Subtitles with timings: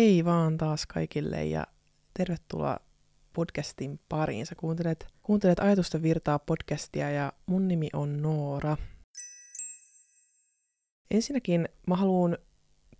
[0.00, 1.66] Hei vaan taas kaikille ja
[2.14, 2.76] tervetuloa
[3.32, 4.46] podcastin pariin.
[4.46, 8.76] Sä kuuntelet, kuuntelet Ajatusten virtaa podcastia ja mun nimi on Noora.
[11.10, 12.38] Ensinnäkin mä haluan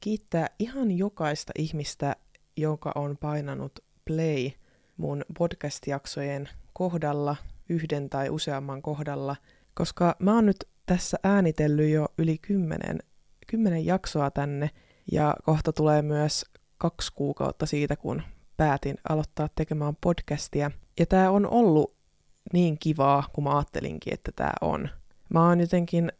[0.00, 2.16] kiittää ihan jokaista ihmistä,
[2.56, 4.50] joka on painanut play
[4.96, 7.36] mun podcast-jaksojen kohdalla,
[7.68, 9.36] yhden tai useamman kohdalla,
[9.74, 12.98] koska mä oon nyt tässä äänitellyt jo yli kymmenen,
[13.46, 14.70] kymmenen jaksoa tänne,
[15.12, 16.44] ja kohta tulee myös
[16.80, 18.22] kaksi kuukautta siitä, kun
[18.56, 20.70] päätin aloittaa tekemään podcastia.
[20.98, 21.94] Ja tämä on ollut
[22.52, 24.88] niin kivaa, kun mä ajattelinkin, että tämä on.
[25.28, 26.12] Mä oon jotenkin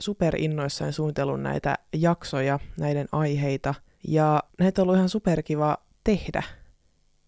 [0.00, 3.74] superinnoissaan suunnitellut näitä jaksoja, näiden aiheita,
[4.08, 6.42] ja näitä on ollut ihan superkiva tehdä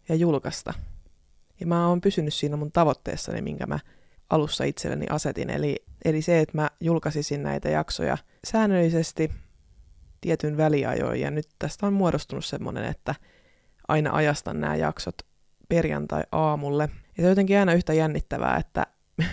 [0.08, 0.74] ja julkaista.
[1.60, 3.78] Ja mä oon pysynyt siinä mun tavoitteessani, minkä mä
[4.30, 9.30] alussa itselleni asetin, eli, eli se, että mä julkaisisin näitä jaksoja säännöllisesti
[10.22, 13.14] tietyn väliajoin, ja nyt tästä on muodostunut semmoinen, että
[13.88, 15.14] aina ajastan nämä jaksot
[15.68, 16.88] perjantai-aamulle.
[17.16, 18.86] Ja se on jotenkin aina yhtä jännittävää, että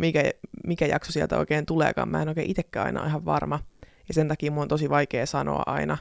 [0.00, 0.22] mikä,
[0.66, 2.08] mikä jakso sieltä oikein tuleekaan.
[2.08, 3.60] Mä en oikein itsekään aina ihan varma.
[4.08, 5.98] Ja sen takia mun on tosi vaikea sanoa aina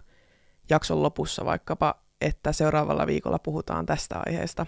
[0.69, 4.65] jakson lopussa vaikkapa, että seuraavalla viikolla puhutaan tästä aiheesta.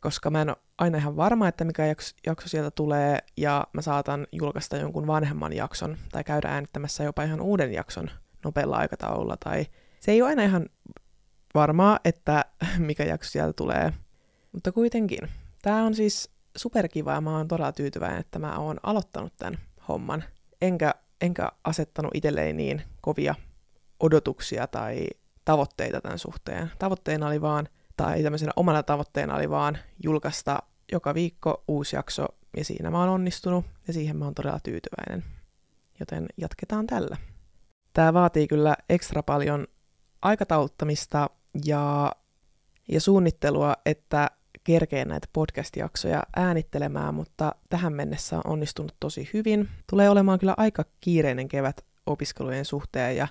[0.00, 3.82] Koska mä en ole aina ihan varma, että mikä jakso, jakso sieltä tulee, ja mä
[3.82, 8.10] saatan julkaista jonkun vanhemman jakson, tai käydä äänittämässä jopa ihan uuden jakson
[8.44, 9.66] nopealla aikataululla, tai
[10.00, 10.66] se ei ole aina ihan
[11.54, 12.44] varmaa, että
[12.78, 13.92] mikä jakso sieltä tulee.
[14.52, 15.28] Mutta kuitenkin,
[15.62, 20.24] tämä on siis superkiva ja mä oon todella tyytyväinen, että mä oon aloittanut tämän homman.
[20.62, 23.34] Enkä, enkä asettanut itselleni niin kovia
[24.00, 25.06] odotuksia tai
[25.44, 26.70] tavoitteita tämän suhteen.
[26.78, 30.58] Tavoitteena oli vaan, tai tämmöisenä omana tavoitteena oli vaan julkaista
[30.92, 35.24] joka viikko uusi jakso, ja siinä mä oon onnistunut, ja siihen mä oon todella tyytyväinen.
[36.00, 37.16] Joten jatketaan tällä.
[38.00, 39.66] Tämä vaatii kyllä ekstra paljon
[40.22, 41.30] aikatauluttamista
[41.64, 42.12] ja,
[42.88, 44.30] ja suunnittelua, että
[44.64, 49.68] kerkeen näitä podcast-jaksoja äänittelemään, mutta tähän mennessä on onnistunut tosi hyvin.
[49.90, 53.28] Tulee olemaan kyllä aika kiireinen kevät opiskelujen suhteen ja,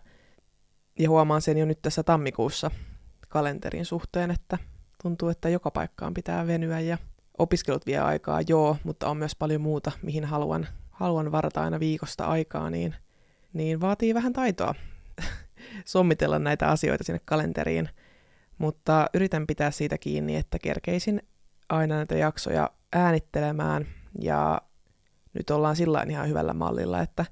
[1.00, 2.72] ja huomaan sen jo nyt tässä tammikuussa
[3.30, 4.58] kalenterin suhteen, että
[5.04, 6.98] tuntuu, että joka paikkaan pitää venyä ja
[7.38, 12.26] opiskelut vie aikaa, joo, mutta on myös paljon muuta, mihin haluan, haluan varata aina viikosta
[12.26, 12.96] aikaa, niin,
[13.54, 14.76] niin vaatii vähän taitoa
[15.86, 17.90] sommitella näitä asioita sinne kalenteriin.
[18.58, 21.22] Mutta yritän pitää siitä kiinni, että kerkeisin
[21.70, 23.88] aina näitä jaksoja äänittelemään
[24.22, 24.62] ja
[25.34, 27.26] nyt ollaan sillä ihan hyvällä mallilla, että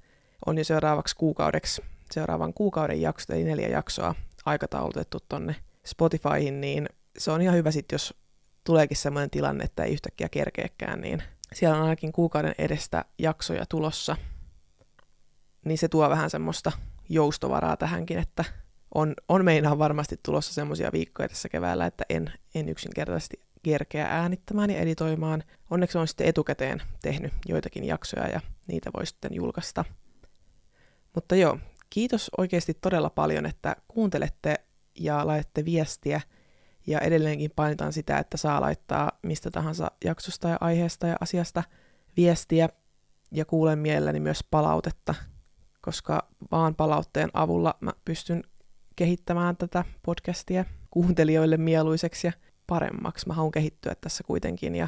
[0.45, 5.55] on jo seuraavaksi kuukaudeksi, seuraavan kuukauden jakso, eli neljä jaksoa aikataulutettu tonne
[5.85, 8.13] Spotifyhin, niin se on ihan hyvä sitten, jos
[8.63, 11.23] tuleekin sellainen tilanne, että ei yhtäkkiä kerkeäkään, niin
[11.53, 14.17] siellä on ainakin kuukauden edestä jaksoja tulossa,
[15.67, 16.71] niin se tuo vähän semmoista
[17.09, 18.45] joustovaraa tähänkin, että
[18.95, 24.69] on, on meinaan varmasti tulossa semmoisia viikkoja tässä keväällä, että en, en yksinkertaisesti kerkeä äänittämään
[24.69, 25.43] ja editoimaan.
[25.69, 29.85] Onneksi on sitten etukäteen tehnyt joitakin jaksoja ja niitä voi sitten julkaista.
[31.15, 34.55] Mutta joo, kiitos oikeasti todella paljon, että kuuntelette
[34.99, 36.21] ja laitatte viestiä.
[36.87, 41.63] Ja edelleenkin painotan sitä, että saa laittaa mistä tahansa jaksosta ja aiheesta ja asiasta
[42.17, 42.69] viestiä.
[43.31, 45.15] Ja kuulen mielelläni myös palautetta,
[45.87, 48.43] koska vaan palautteen avulla mä pystyn
[48.95, 52.33] kehittämään tätä podcastia kuuntelijoille mieluiseksi ja
[52.67, 53.27] paremmaksi.
[53.27, 54.87] Mä haluan kehittyä tässä kuitenkin ja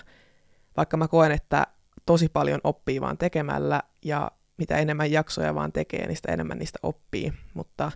[0.78, 1.68] vaikka mä koen, että
[2.06, 6.80] tosi paljon oppii vaan tekemällä ja mitä enemmän jaksoja vaan tekee, niin sitä enemmän niistä
[6.84, 7.92] oppii, mutta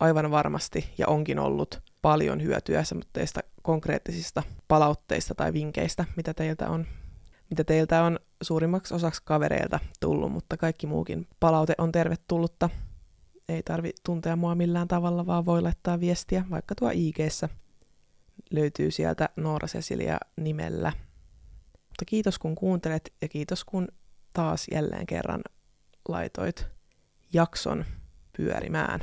[0.00, 6.86] aivan varmasti ja onkin ollut paljon hyötyä semmoista konkreettisista palautteista tai vinkkeistä, mitä teiltä on
[7.50, 12.70] mitä teiltä on suurimmaksi osaksi kavereilta tullut, mutta kaikki muukin palaute on tervetullutta.
[13.48, 17.16] Ei tarvi tuntea mua millään tavalla, vaan voi laittaa viestiä vaikka tuo ig
[18.50, 20.92] Löytyy sieltä Noora Cecilia nimellä.
[21.72, 23.88] Mutta kiitos kun kuuntelet ja kiitos kun
[24.34, 25.40] taas jälleen kerran
[26.08, 26.66] laitoit
[27.32, 27.84] jakson
[28.36, 29.00] pyörimään.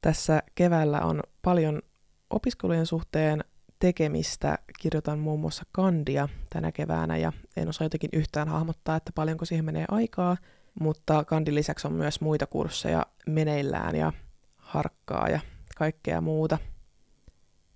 [0.00, 1.82] Tässä keväällä on paljon
[2.30, 3.44] opiskelujen suhteen
[3.80, 4.58] tekemistä.
[4.80, 9.64] Kirjoitan muun muassa kandia tänä keväänä ja en osaa jotenkin yhtään hahmottaa, että paljonko siihen
[9.64, 10.36] menee aikaa,
[10.80, 14.12] mutta kandin lisäksi on myös muita kursseja meneillään ja
[14.56, 15.40] harkkaa ja
[15.76, 16.58] kaikkea muuta.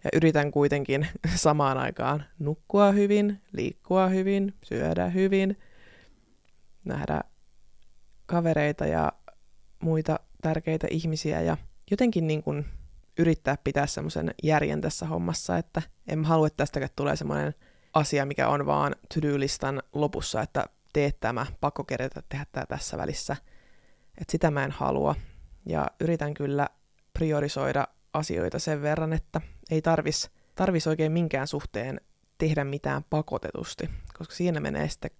[0.05, 5.59] Ja yritän kuitenkin samaan aikaan nukkua hyvin, liikkua hyvin, syödä hyvin,
[6.85, 7.21] nähdä
[8.27, 9.13] kavereita ja
[9.83, 11.57] muita tärkeitä ihmisiä ja
[11.91, 12.67] jotenkin niin kuin
[13.19, 17.55] yrittää pitää semmoisen järjen tässä hommassa, että en halua, että tästäkään tulee semmoinen
[17.95, 23.37] asia, mikä on vaan to-do-listan lopussa, että teet tämä, pakko kerätä tehdä tämä tässä välissä.
[24.21, 25.15] Että sitä mä en halua.
[25.67, 26.69] Ja yritän kyllä
[27.13, 29.41] priorisoida asioita sen verran, että
[29.71, 32.01] ei tarvis, tarvis oikein minkään suhteen
[32.39, 35.11] tehdä mitään pakotetusti, koska siinä menee sitten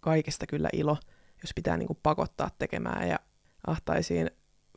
[0.00, 0.96] kaikesta kyllä ilo,
[1.42, 3.18] jos pitää niin kuin pakottaa tekemään ja
[3.66, 4.30] ahtaisiin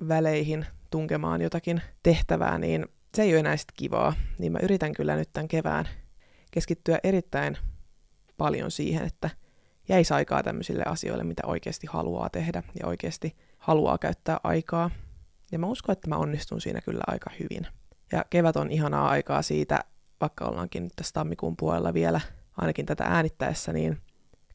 [0.08, 2.86] väleihin tunkemaan jotakin tehtävää, niin
[3.16, 4.14] se ei ole enää sitten kivaa.
[4.40, 5.86] Niin mä yritän kyllä nyt tämän kevään
[6.52, 7.58] keskittyä erittäin
[8.38, 9.30] paljon siihen, että
[9.90, 14.90] jäisi aikaa tämmöisille asioille, mitä oikeasti haluaa tehdä ja oikeasti haluaa käyttää aikaa.
[15.52, 17.68] Ja mä uskon, että mä onnistun siinä kyllä aika hyvin.
[18.12, 19.84] Ja kevät on ihanaa aikaa siitä,
[20.22, 22.22] vaikka ollaankin nyt tässä tammikuun puolella vielä,
[22.58, 23.98] ainakin tätä äänittäessä, niin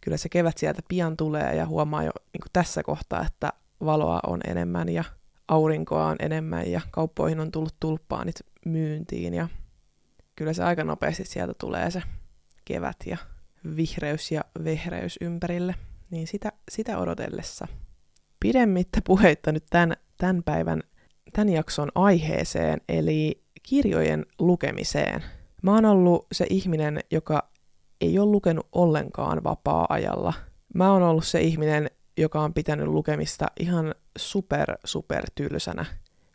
[0.00, 3.52] kyllä se kevät sieltä pian tulee ja huomaa jo niin tässä kohtaa, että
[3.84, 5.04] valoa on enemmän ja
[5.48, 8.34] aurinkoa on enemmän ja kauppoihin on tullut tulppaanit
[8.66, 9.48] myyntiin ja
[10.36, 12.02] kyllä se aika nopeasti sieltä tulee se
[12.64, 13.16] kevät ja
[13.76, 15.74] vihreys ja vehreys ympärille,
[16.10, 17.68] niin sitä, sitä odotellessa.
[18.40, 20.82] Pidemmittä puheitta nyt tämän, tämän päivän,
[21.32, 25.24] tämän jakson aiheeseen, eli kirjojen lukemiseen.
[25.62, 27.48] Mä oon ollut se ihminen, joka
[28.00, 30.32] ei ole lukenut ollenkaan vapaa-ajalla.
[30.74, 35.84] Mä oon ollut se ihminen, joka on pitänyt lukemista ihan super, super tylsänä.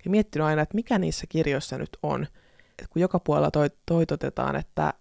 [0.06, 2.28] Ja miettinyt aina, että mikä niissä kirjoissa nyt on.
[2.80, 4.94] Et kun joka puolella toi, toitotetaan, että,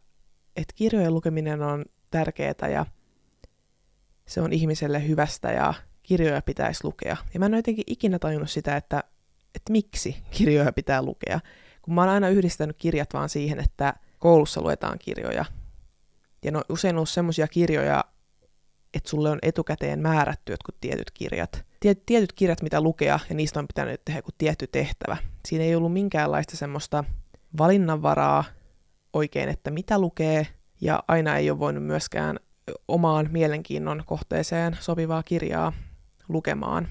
[0.57, 2.87] että kirjojen lukeminen on tärkeää ja
[4.27, 7.17] se on ihmiselle hyvästä ja kirjoja pitäisi lukea.
[7.35, 9.05] Ja mä en ole jotenkin ikinä tajunnut sitä, että,
[9.55, 11.41] että miksi kirjoja pitää lukea.
[11.83, 15.45] Kun mä oon aina yhdistänyt kirjat vaan siihen, että koulussa luetaan kirjoja.
[16.45, 18.05] Ja ne on usein ollut semmoisia kirjoja,
[18.95, 21.65] että sulle on etukäteen määrätty jotkut tietyt kirjat.
[21.81, 25.17] Tiet, tietyt kirjat, mitä lukea, ja niistä on pitänyt tehdä joku tietty tehtävä.
[25.49, 27.05] Siinä ei ollut minkäänlaista semmoista
[27.59, 28.45] valinnanvaraa
[29.13, 30.47] oikein, että mitä lukee,
[30.81, 32.39] ja aina ei ole voinut myöskään
[32.89, 35.73] omaan mielenkiinnon kohteeseen sopivaa kirjaa
[36.29, 36.89] lukemaan.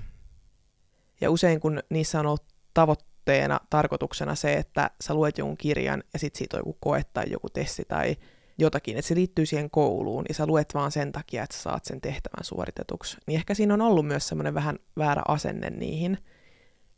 [1.21, 6.19] Ja usein kun niissä on ollut tavoitteena, tarkoituksena se, että sä luet jonkun kirjan ja
[6.19, 8.15] sitten siitä on joku koe tai joku testi tai
[8.57, 11.85] jotakin, että se liittyy siihen kouluun ja sä luet vaan sen takia, että sä saat
[11.85, 13.17] sen tehtävän suoritetuksi.
[13.27, 16.17] Niin ehkä siinä on ollut myös semmoinen vähän väärä asenne niihin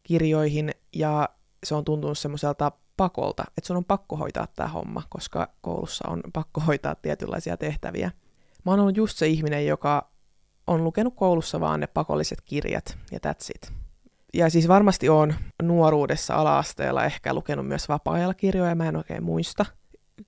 [0.04, 1.30] kirjoihin ja
[1.64, 6.22] se on tuntunut semmoiselta pakolta, että sun on pakko hoitaa tämä homma, koska koulussa on
[6.34, 8.12] pakko hoitaa tietynlaisia tehtäviä.
[8.66, 10.10] Mä oon ollut just se ihminen, joka
[10.68, 13.74] on lukenut koulussa vaan ne pakolliset kirjat ja that's it.
[14.34, 19.66] Ja siis varmasti on nuoruudessa ala-asteella ehkä lukenut myös vapaa-ajalla kirjoja, mä en oikein muista.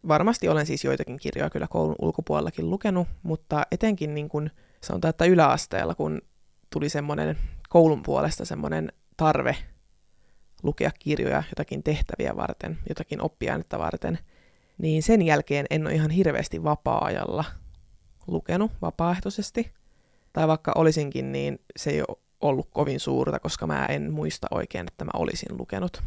[0.07, 4.49] Varmasti olen siis joitakin kirjoja kyllä koulun ulkopuolellakin lukenut, mutta etenkin niin kun
[4.83, 6.21] sanotaan, että yläasteella, kun
[6.69, 7.37] tuli semmoinen
[7.69, 9.57] koulun puolesta semmoinen tarve
[10.63, 14.19] lukea kirjoja jotakin tehtäviä varten, jotakin oppiainetta varten,
[14.77, 17.43] niin sen jälkeen en ole ihan hirveästi vapaa-ajalla
[18.27, 19.71] lukenut vapaaehtoisesti.
[20.33, 24.87] Tai vaikka olisinkin, niin se ei ole ollut kovin suurta, koska mä en muista oikein,
[24.87, 26.03] että mä olisin lukenut.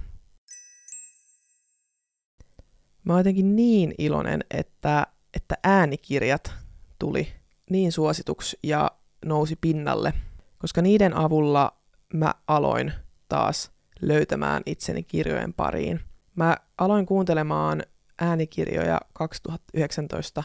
[3.04, 6.54] Mä oon jotenkin niin iloinen, että, että äänikirjat
[6.98, 7.28] tuli
[7.70, 8.90] niin suosituksi ja
[9.24, 10.12] nousi pinnalle,
[10.58, 11.72] koska niiden avulla
[12.14, 12.92] mä aloin
[13.28, 13.70] taas
[14.00, 16.00] löytämään itseni kirjojen pariin.
[16.36, 17.82] Mä aloin kuuntelemaan
[18.18, 20.42] äänikirjoja 2019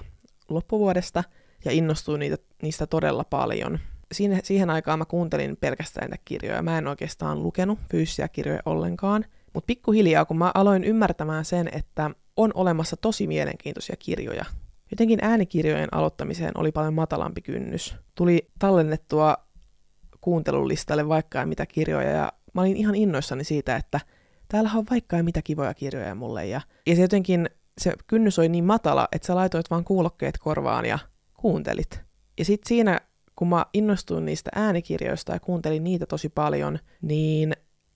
[0.50, 1.24] loppuvuodesta
[1.66, 3.80] ja innostuin niitä, niistä todella paljon.
[4.12, 6.62] Siinä, siihen aikaan mä kuuntelin pelkästään näitä kirjoja.
[6.62, 9.26] Mä en oikeastaan lukenut fyysisiä kirjoja ollenkaan.
[9.54, 14.46] Mutta pikkuhiljaa, kun mä aloin ymmärtämään sen, että on olemassa tosi mielenkiintoisia kirjoja,
[14.92, 17.96] jotenkin äänikirjojen aloittamiseen oli paljon matalampi kynnys.
[18.16, 19.38] Tuli tallennettua
[20.22, 24.00] kuuntelulistalle vaikka mitä kirjoja ja mä olin ihan innoissani siitä, että
[24.48, 26.46] täällä on vaikka mitä kivoja kirjoja mulle.
[26.46, 30.86] Ja, ja se jotenkin, se kynnys oli niin matala, että sä laitoit vaan kuulokkeet korvaan
[30.86, 31.00] ja
[31.34, 32.02] kuuntelit.
[32.38, 33.00] Ja sitten siinä,
[33.36, 37.54] kun mä innostuin niistä äänikirjoista ja kuuntelin niitä tosi paljon, niin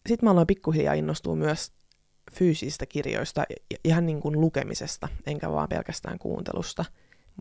[0.09, 1.71] sitten mä aloin pikkuhiljaa innostua myös
[2.32, 3.44] fyysisistä kirjoista,
[3.84, 6.86] ihan niin kuin lukemisesta, enkä vaan pelkästään kuuntelusta.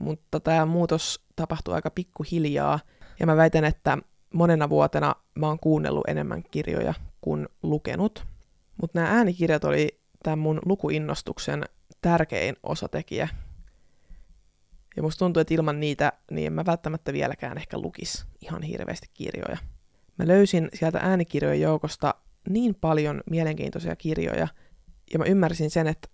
[0.01, 2.81] Mutta tämä muutos tapahtui aika pikkuhiljaa,
[3.21, 3.99] ja mä väitän, että
[4.35, 8.27] monena vuotena mä oon kuunnellut enemmän kirjoja kuin lukenut.
[8.81, 11.65] Mutta nämä äänikirjat oli tämän mun lukuinnostuksen
[12.01, 13.29] tärkein osatekijä.
[14.97, 19.07] Ja musta tuntuu, että ilman niitä, niin en mä välttämättä vieläkään ehkä lukis ihan hirveästi
[19.15, 19.57] kirjoja.
[20.19, 22.15] Mä löysin sieltä äänikirjojen joukosta
[22.49, 24.49] niin paljon mielenkiintoisia kirjoja,
[25.13, 26.09] ja mä ymmärsin sen, että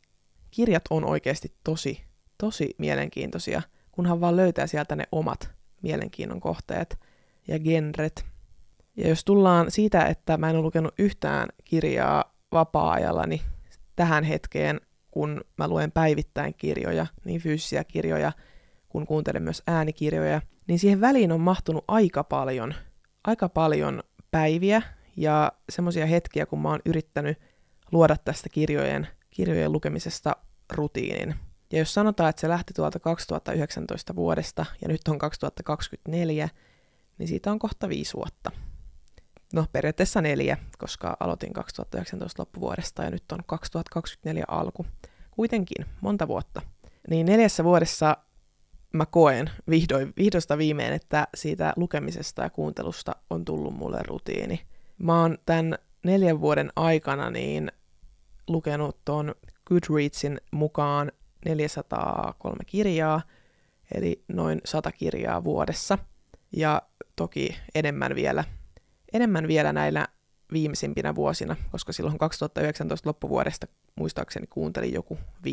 [0.51, 2.05] kirjat on oikeasti tosi,
[2.39, 3.63] tosi mielenkiintoisia,
[3.93, 5.51] kunhan vaan löytää sieltä ne omat
[5.83, 6.99] mielenkiinnon kohteet
[7.49, 8.25] ja genret.
[8.97, 13.43] Ja jos tullaan siitä, että mä en ole lukenut yhtään kirjaa vapaa-ajallani
[13.97, 18.33] tähän hetkeen, kun mä luen päivittäin kirjoja, niin fyysisiä kirjoja,
[18.89, 22.75] kun kuuntelen myös äänikirjoja, niin siihen väliin on mahtunut aika paljon,
[23.25, 24.83] aika paljon päiviä
[25.17, 27.39] ja semmoisia hetkiä, kun mä oon yrittänyt
[27.93, 30.37] luoda tästä kirjojen, kirjojen lukemisesta
[30.73, 31.35] rutiinin.
[31.73, 36.49] Ja jos sanotaan, että se lähti tuolta 2019 vuodesta ja nyt on 2024,
[37.19, 38.51] niin siitä on kohta viisi vuotta.
[39.53, 44.87] No periaatteessa neljä, koska aloitin 2019 loppuvuodesta ja nyt on 2024 alku.
[45.31, 46.63] Kuitenkin monta vuotta.
[47.11, 48.17] Niin neljässä vuodessa
[48.93, 54.61] mä koen vihdoin, vihdoista viimein, että siitä lukemisesta ja kuuntelusta on tullut mulle rutiini.
[54.99, 57.73] Mä oon tämän neljän vuoden aikana niin
[58.49, 59.35] lukenut ton
[59.67, 61.13] Goodreadsin mukaan
[61.45, 63.23] 403 kirjaa,
[63.95, 65.99] eli noin 100 kirjaa vuodessa.
[66.57, 66.83] Ja
[67.17, 68.45] toki enemmän vielä,
[69.13, 70.09] enemmän vielä näillä
[70.53, 75.51] viimeisimpinä vuosina, koska silloin 2019 loppuvuodesta muistaakseni kuuntelin joku 5-6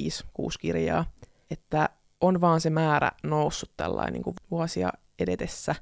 [0.60, 1.06] kirjaa.
[1.52, 1.90] Että
[2.22, 5.76] on vaan se määrä noussut tällainen niin kuin vuosia edetessä.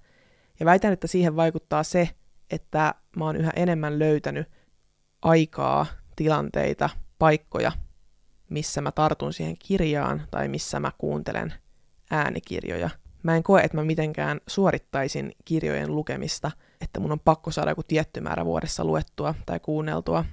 [0.59, 2.09] Ja väitän, että siihen vaikuttaa se,
[2.51, 4.47] että mä oon yhä enemmän löytänyt
[5.21, 6.89] aikaa, tilanteita,
[7.19, 7.71] paikkoja,
[8.49, 11.53] missä mä tartun siihen kirjaan tai missä mä kuuntelen
[12.11, 12.89] äänikirjoja.
[13.23, 16.51] Mä en koe, että mä mitenkään suorittaisin kirjojen lukemista,
[16.81, 20.25] että mun on pakko saada joku tietty määrä vuodessa luettua tai kuunneltua,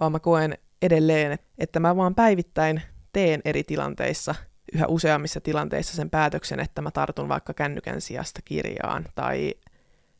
[0.00, 2.82] vaan mä koen edelleen, että mä vaan päivittäin
[3.12, 4.34] teen eri tilanteissa,
[4.72, 9.54] yhä useammissa tilanteissa sen päätöksen, että mä tartun vaikka kännykän sijasta kirjaan tai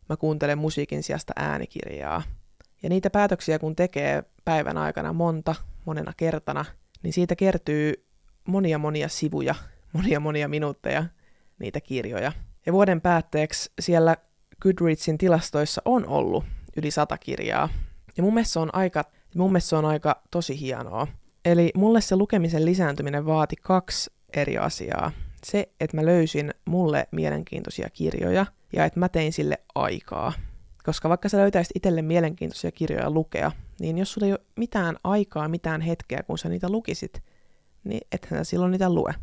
[0.09, 2.23] mä kuuntelen musiikin sijasta äänikirjaa.
[2.83, 6.65] Ja niitä päätöksiä kun tekee päivän aikana monta, monena kertana,
[7.03, 8.07] niin siitä kertyy
[8.49, 9.55] monia monia sivuja,
[9.95, 11.05] monia monia minuutteja
[11.59, 12.33] niitä kirjoja.
[12.67, 14.17] Ja vuoden päätteeksi siellä
[14.63, 16.45] Goodreadsin tilastoissa on ollut
[16.77, 17.69] yli sata kirjaa.
[18.17, 21.07] Ja mun mielestä se on aika, mun mielestä se on aika tosi hienoa.
[21.45, 25.13] Eli mulle se lukemisen lisääntyminen vaati kaksi eri asiaa.
[25.45, 30.33] Se, että mä löysin mulle mielenkiintoisia kirjoja ja että mä tein sille aikaa.
[30.85, 35.49] Koska vaikka sä löytäisit itselle mielenkiintoisia kirjoja lukea, niin jos sulla ei ole mitään aikaa,
[35.49, 37.23] mitään hetkeä, kun sä niitä lukisit,
[37.85, 39.15] niin ethän sä silloin niitä lue.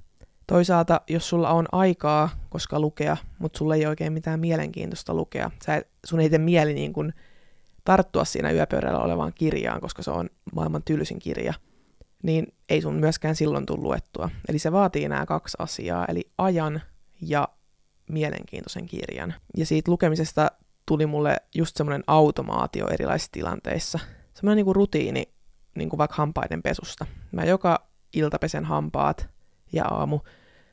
[0.47, 5.81] Toisaalta, jos sulla on aikaa, koska lukea, mutta sulla ei oikein mitään mielenkiintoista lukea, sä
[6.05, 7.13] sun ei tee mieli niin kuin
[7.85, 11.53] tarttua siinä yöpöydällä olevaan kirjaan, koska se on maailman tylsin kirja,
[12.23, 14.29] niin ei sun myöskään silloin tule luettua.
[14.49, 16.81] Eli se vaatii nämä kaksi asiaa, eli ajan
[17.21, 17.47] ja
[18.09, 19.33] mielenkiintoisen kirjan.
[19.57, 20.51] Ja siitä lukemisesta
[20.87, 23.99] tuli mulle just semmoinen automaatio erilaisissa tilanteissa.
[24.33, 25.33] Semmoinen niinku rutiini,
[25.75, 27.05] niinku vaikka hampaiden pesusta.
[27.31, 29.29] Mä joka ilta pesen hampaat
[29.73, 30.19] ja aamu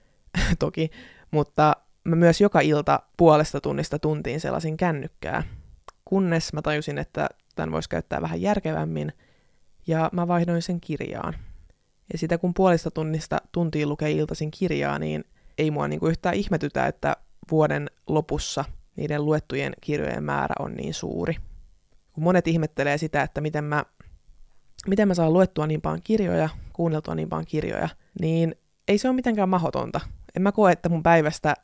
[0.59, 0.91] toki,
[1.31, 5.43] mutta mä myös joka ilta puolesta tunnista tuntiin sellaisin kännykkää,
[6.05, 9.13] kunnes mä tajusin, että tämän voisi käyttää vähän järkevämmin,
[9.87, 11.35] ja mä vaihdoin sen kirjaan.
[12.13, 15.25] Ja sitä kun puolesta tunnista tuntiin lukee iltaisin kirjaa, niin
[15.59, 17.17] ei mua niinku yhtään ihmetytä, että
[17.51, 18.65] vuoden lopussa
[18.97, 21.37] niiden luettujen kirjojen määrä on niin suuri.
[22.13, 23.85] Kun monet ihmettelee sitä, että miten mä,
[24.87, 27.89] miten mä saan luettua niin paljon kirjoja, kuunneltua niin paljon kirjoja,
[28.21, 28.55] niin
[28.89, 30.01] ei se ole mitenkään mahdotonta.
[30.37, 31.55] En mä koe, että mun päivästä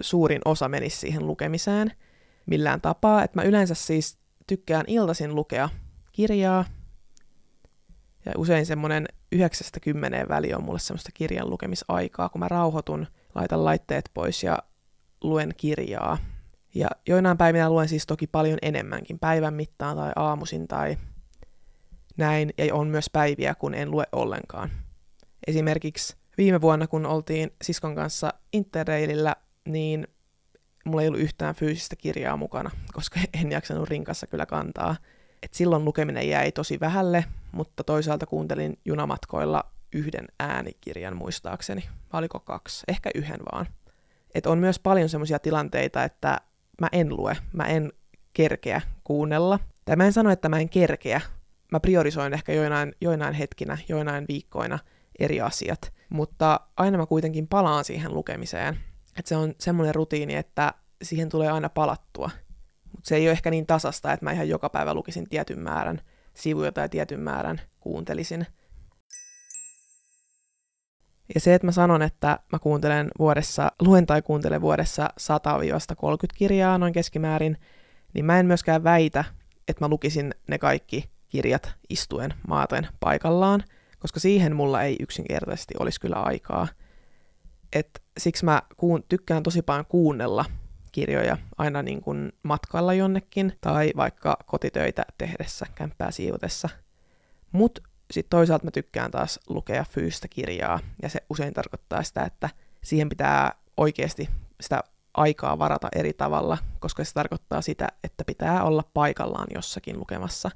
[0.00, 1.92] suurin osa menisi siihen lukemiseen
[2.46, 3.24] millään tapaa.
[3.24, 5.68] Että mä yleensä siis tykkään iltaisin lukea
[6.12, 6.64] kirjaa,
[8.26, 9.38] ja usein semmoinen 9-10
[10.28, 14.58] väli on mulle semmoista kirjan lukemisaikaa, kun mä rauhoitun, laitan laitteet pois ja
[15.22, 16.18] luen kirjaa.
[16.74, 20.96] Ja joinain päivinä luen siis toki paljon enemmänkin, päivän mittaan tai aamuisin tai
[22.16, 24.70] näin, ja on myös päiviä, kun en lue ollenkaan.
[25.46, 29.36] Esimerkiksi viime vuonna, kun oltiin siskon kanssa Interrailillä,
[29.68, 30.06] niin
[30.84, 34.96] mulla ei ollut yhtään fyysistä kirjaa mukana, koska en jaksanut rinkassa kyllä kantaa.
[35.42, 41.84] Et silloin lukeminen jäi tosi vähälle, mutta toisaalta kuuntelin junamatkoilla yhden äänikirjan muistaakseni.
[42.12, 42.84] Vai oliko kaksi?
[42.88, 43.66] Ehkä yhden vaan.
[44.34, 46.40] Et on myös paljon semmoisia tilanteita, että
[46.80, 47.92] mä en lue, mä en
[48.32, 49.58] kerkeä kuunnella.
[49.84, 51.20] Tai mä en sano, että mä en kerkeä.
[51.72, 54.78] Mä priorisoin ehkä joinain, joinain hetkinä, joinain viikkoina
[55.18, 55.92] eri asiat.
[56.08, 58.78] Mutta aina mä kuitenkin palaan siihen lukemiseen.
[59.18, 62.30] Että se on semmoinen rutiini, että siihen tulee aina palattua.
[62.92, 66.00] Mutta se ei ole ehkä niin tasasta, että mä ihan joka päivä lukisin tietyn määrän
[66.34, 68.46] sivuja tai tietyn määrän kuuntelisin.
[71.34, 76.04] Ja se, että mä sanon, että mä kuuntelen vuodessa, luen tai kuuntelen vuodessa 100-30
[76.34, 77.56] kirjaa noin keskimäärin,
[78.14, 79.24] niin mä en myöskään väitä,
[79.68, 83.64] että mä lukisin ne kaikki kirjat istuen maaten paikallaan,
[83.98, 86.68] koska siihen mulla ei yksinkertaisesti olisi kyllä aikaa.
[87.72, 90.44] Et siksi mä kuun, tykkään tosi paljon kuunnella
[90.92, 96.68] kirjoja aina niin kuin matkalla jonnekin tai vaikka kotitöitä tehdessä, kämppää siivotessa.
[97.52, 102.50] Mutta sitten toisaalta mä tykkään taas lukea fyysistä kirjaa, ja se usein tarkoittaa sitä, että
[102.84, 104.28] siihen pitää oikeasti
[104.60, 104.84] sitä
[105.14, 110.50] aikaa varata eri tavalla, koska se tarkoittaa sitä, että pitää olla paikallaan jossakin lukemassa.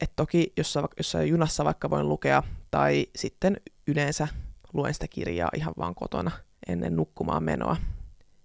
[0.00, 3.56] Et toki jossain, jossain junassa vaikka voin lukea tai sitten
[3.86, 4.28] yleensä
[4.72, 6.30] luen sitä kirjaa ihan vaan kotona
[6.68, 7.76] ennen nukkumaan menoa.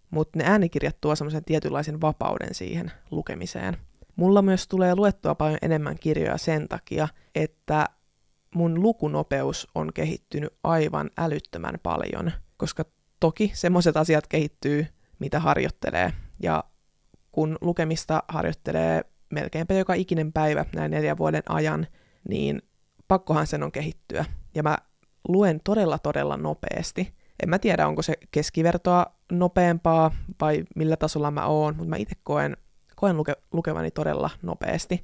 [0.10, 3.78] Mutta ne äänikirjat tuo semmoisen tietynlaisen vapauden siihen lukemiseen.
[4.16, 7.86] Mulla myös tulee luettua paljon enemmän kirjoja sen takia, että
[8.56, 12.86] mun lukunopeus on kehittynyt aivan älyttömän paljon, koska
[13.20, 14.88] toki semmoiset asiat kehittyy,
[15.20, 16.14] mitä harjoittelee.
[16.40, 16.64] Ja
[17.32, 19.02] kun lukemista harjoittelee
[19.34, 21.88] melkeinpä joka ikinen päivä näin neljän vuoden ajan,
[22.30, 22.62] niin
[23.08, 24.26] pakkohan sen on kehittyä.
[24.56, 24.78] Ja mä
[25.28, 27.14] luen todella todella nopeasti.
[27.44, 32.16] En mä tiedä, onko se keskivertoa nopeampaa vai millä tasolla mä oon, mutta mä itse
[32.24, 32.58] koen,
[32.96, 35.04] koen luke, lukevani todella nopeasti.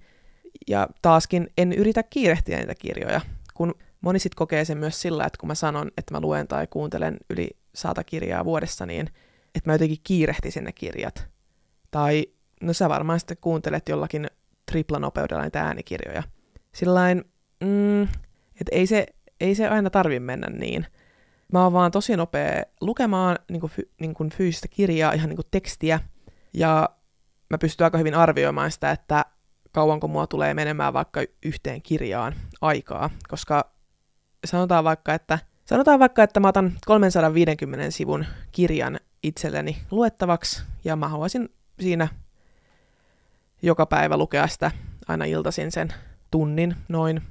[0.68, 3.22] Ja taaskin en yritä kiirehtiä niitä kirjoja,
[3.54, 6.68] kun moni sit kokee sen myös sillä, että kun mä sanon, että mä luen tai
[6.68, 9.08] kuuntelen yli saata kirjaa vuodessa, niin
[9.56, 11.28] että mä jotenkin kiirehtisin ne kirjat.
[11.92, 12.26] Tai
[12.62, 14.28] no sä varmaan sitten kuuntelet jollakin
[14.72, 16.24] triplanopeudella niitä äänikirjoja.
[16.76, 17.24] Sillain,
[17.64, 19.06] mm, että ei se,
[19.40, 20.86] ei se aina tarvi mennä niin.
[21.54, 25.38] Mä oon vaan tosi nopea lukemaan niin kuin, fy, niin kuin fyysistä kirjaa, ihan niin
[25.38, 26.00] kuin tekstiä,
[26.54, 26.90] ja
[27.50, 29.26] mä pystyn aika hyvin arvioimaan sitä, että
[29.72, 33.72] kauanko mua tulee menemään vaikka yhteen kirjaan aikaa, koska
[34.46, 41.08] sanotaan vaikka, että sanotaan vaikka, että mä otan 350 sivun kirjan itselleni luettavaksi, ja mä
[41.08, 41.50] haluaisin
[41.80, 42.08] siinä
[43.62, 44.72] joka päivä lukea sitä
[45.08, 45.94] aina iltaisin sen
[46.32, 47.22] tunnin noin,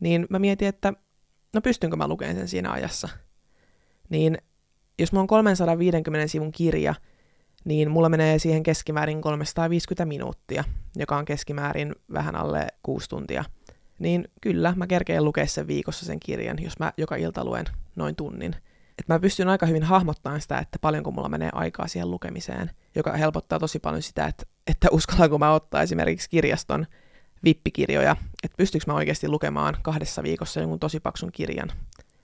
[0.00, 0.92] niin mä mietin, että
[1.54, 3.08] no pystynkö mä lukemaan sen siinä ajassa.
[4.08, 4.38] Niin
[4.98, 6.94] jos mulla on 350 sivun kirja,
[7.64, 10.64] niin mulla menee siihen keskimäärin 350 minuuttia,
[10.96, 13.44] joka on keskimäärin vähän alle 6 tuntia.
[13.98, 17.66] Niin kyllä, mä kerkeen lukea sen viikossa sen kirjan, jos mä joka ilta luen
[17.96, 18.56] noin tunnin.
[18.98, 23.12] Et mä pystyn aika hyvin hahmottamaan sitä, että paljonko mulla menee aikaa siihen lukemiseen, joka
[23.12, 26.86] helpottaa tosi paljon sitä, että, että uskallanko mä ottaa esimerkiksi kirjaston
[27.44, 31.72] vippikirjoja, että pystyykö mä oikeasti lukemaan kahdessa viikossa jonkun tosi paksun kirjan.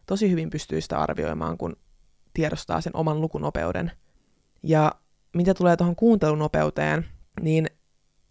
[0.07, 1.77] Tosi hyvin pystyy sitä arvioimaan, kun
[2.35, 3.93] tiedostaa sen oman lukunopeuden.
[4.63, 4.93] Ja
[5.39, 7.05] mitä tulee tuohon kuuntelunopeuteen,
[7.41, 7.67] niin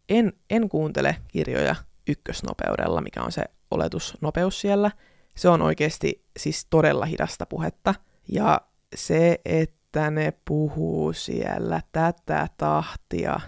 [0.09, 1.75] en, en kuuntele kirjoja
[2.07, 4.91] ykkösnopeudella, mikä on se oletusnopeus siellä.
[5.35, 7.95] Se on oikeasti siis todella hidasta puhetta.
[8.29, 8.61] Ja
[8.95, 13.39] se, että ne puhuu siellä tätä tahtia,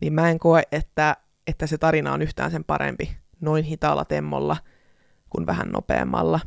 [0.00, 4.56] niin mä en koe, että että se tarina on yhtään sen parempi noin hitaalla temmolla
[5.30, 6.40] kuin vähän nopeammalla.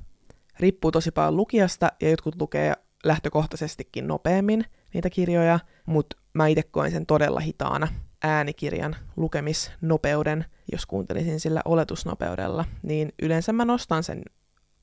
[0.59, 6.91] Riippuu tosi paljon lukijasta ja jotkut lukee lähtökohtaisestikin nopeammin niitä kirjoja, mutta mä itse koen
[6.91, 7.87] sen todella hitaana
[8.23, 14.21] äänikirjan lukemisnopeuden, jos kuuntelisin sillä oletusnopeudella, niin yleensä mä nostan sen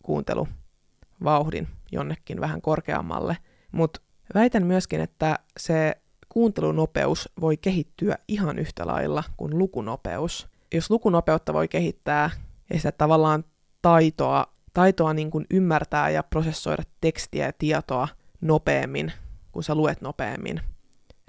[0.03, 3.37] kuunteluvauhdin jonnekin vähän korkeammalle.
[3.73, 4.01] Mutta
[4.35, 5.95] väitän myöskin, että se
[6.29, 10.49] kuuntelunopeus voi kehittyä ihan yhtä lailla kuin lukunopeus.
[10.75, 12.31] Jos lukunopeutta voi kehittää
[12.71, 13.45] ja sitä tavallaan
[13.83, 18.09] taitoa, taitoa niin kuin ymmärtää ja prosessoida tekstiä ja tietoa
[18.40, 19.12] nopeammin,
[19.53, 20.61] kun sä luet nopeammin,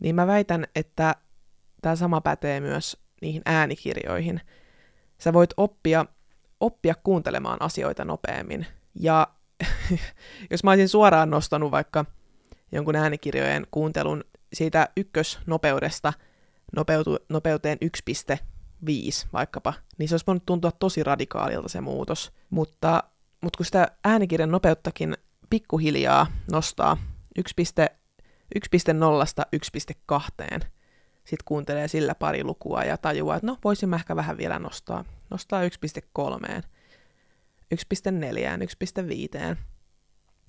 [0.02, 1.16] niin mä väitän, että
[1.82, 4.42] tämä sama pätee myös niihin äänikirjoihin.
[5.18, 6.06] Sä voit oppia,
[6.60, 8.66] oppia kuuntelemaan asioita nopeammin.
[9.00, 9.28] Ja
[10.52, 12.06] jos mä olisin suoraan nostanut vaikka
[12.72, 16.14] jonkun äänikirjojen kuuntelun siitä ykkösnopeudesta
[16.76, 22.32] nopeutu, nopeuteen 1.5 vaikkapa, niin se olisi voinut tuntua tosi radikaalilta se muutos.
[22.50, 23.04] Mutta,
[23.42, 25.18] mutta kun sitä äänikirjan nopeuttakin
[25.50, 26.98] pikkuhiljaa nostaa
[28.60, 30.66] 1.0-1.2,
[31.24, 35.06] sitten kuuntelee sillä pari lukua ja tajuaa, että no voisin mä ehkä vähän vielä nostaa,
[35.30, 35.70] nostaa 1.3,
[37.76, 37.80] 1.4,
[39.52, 39.58] 1.5.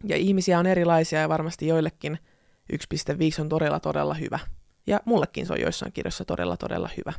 [0.04, 2.18] Ja ihmisiä on erilaisia ja varmasti joillekin–
[2.72, 4.38] 1.5 on todella todella hyvä.
[4.86, 7.12] Ja mullekin se on joissain kirjoissa todella todella hyvä.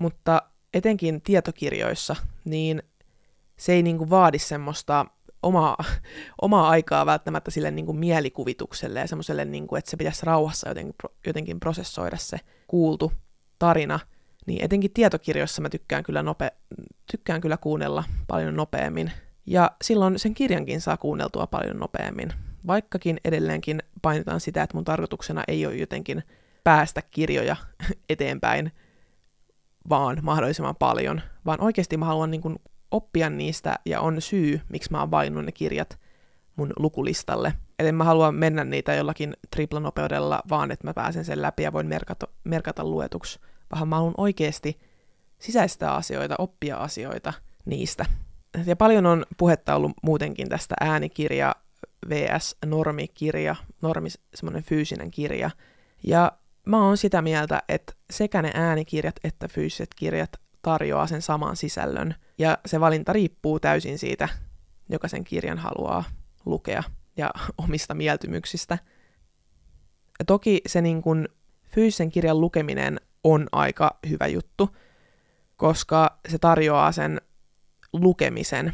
[0.00, 0.42] Mutta
[0.74, 2.82] etenkin tietokirjoissa, niin
[3.56, 5.06] se ei niinku vaadi semmoista
[5.42, 5.76] omaa,
[6.42, 10.94] omaa aikaa välttämättä sille niinku mielikuvitukselle ja semmoiselle, niinku, että se pitäisi rauhassa jotenkin,
[11.26, 13.12] jotenkin prosessoida se kuultu
[13.58, 14.00] tarina.
[14.46, 16.52] Niin etenkin tietokirjoissa mä tykkään kyllä, nope,
[17.10, 19.12] tykkään kyllä kuunnella paljon nopeammin.
[19.46, 22.32] Ja silloin sen kirjankin saa kuunneltua paljon nopeammin
[22.66, 26.22] vaikkakin edelleenkin painetaan sitä, että mun tarkoituksena ei ole jotenkin
[26.64, 27.56] päästä kirjoja
[28.08, 28.72] eteenpäin,
[29.88, 32.56] vaan mahdollisimman paljon, vaan oikeasti mä haluan niin kuin
[32.90, 35.98] oppia niistä, ja on syy, miksi mä oon valinnut ne kirjat
[36.56, 37.52] mun lukulistalle.
[37.78, 41.86] Eli mä halua mennä niitä jollakin triplanopeudella, vaan että mä pääsen sen läpi ja voin
[41.86, 43.40] merkata, merkata luetuksi,
[43.72, 44.80] vaan mä haluan oikeasti
[45.38, 47.32] sisäistää asioita, oppia asioita
[47.64, 48.06] niistä.
[48.66, 51.54] Ja paljon on puhetta ollut muutenkin tästä äänikirja
[52.08, 52.56] vs.
[52.66, 55.50] normikirja, normi, semmoinen fyysinen kirja.
[56.02, 56.32] Ja
[56.66, 60.30] mä oon sitä mieltä, että sekä ne äänikirjat että fyysiset kirjat
[60.62, 62.14] tarjoaa sen saman sisällön.
[62.40, 64.28] Ja se valinta riippuu täysin siitä
[64.90, 66.04] joka sen kirjan haluaa
[66.46, 66.82] lukea
[67.16, 67.30] ja
[67.64, 68.78] omista mieltymyksistä.
[70.18, 71.28] Ja toki se niin kuin
[71.66, 74.76] fyysisen kirjan lukeminen on aika hyvä juttu,
[75.56, 77.20] koska se tarjoaa sen
[77.92, 78.72] lukemisen.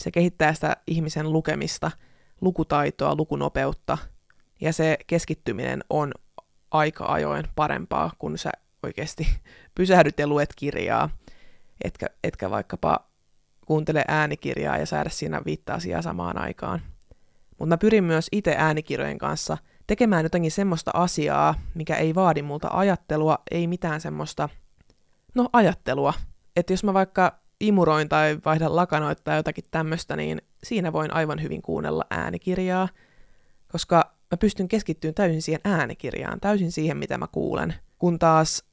[0.00, 1.90] Se kehittää sitä ihmisen lukemista,
[2.40, 3.98] lukutaitoa, lukunopeutta,
[4.60, 6.12] ja se keskittyminen on
[6.70, 8.50] aika ajoin parempaa, kun sä
[8.82, 9.26] oikeasti
[9.76, 11.10] pysähdyt ja luet kirjaa,
[11.84, 13.08] etkä, etkä vaikkapa
[13.66, 16.82] kuuntele äänikirjaa ja säädä siinä viittaa asiaa samaan aikaan.
[17.58, 22.68] Mutta mä pyrin myös itse äänikirjojen kanssa tekemään jotakin semmoista asiaa, mikä ei vaadi multa
[22.72, 24.48] ajattelua, ei mitään semmoista,
[25.34, 26.14] no ajattelua.
[26.56, 31.42] Että jos mä vaikka imuroin tai vaihdan lakanoita tai jotakin tämmöistä, niin siinä voin aivan
[31.42, 32.88] hyvin kuunnella äänikirjaa,
[33.72, 37.74] koska mä pystyn keskittymään täysin siihen äänikirjaan, täysin siihen, mitä mä kuulen.
[37.98, 38.64] Kun taas,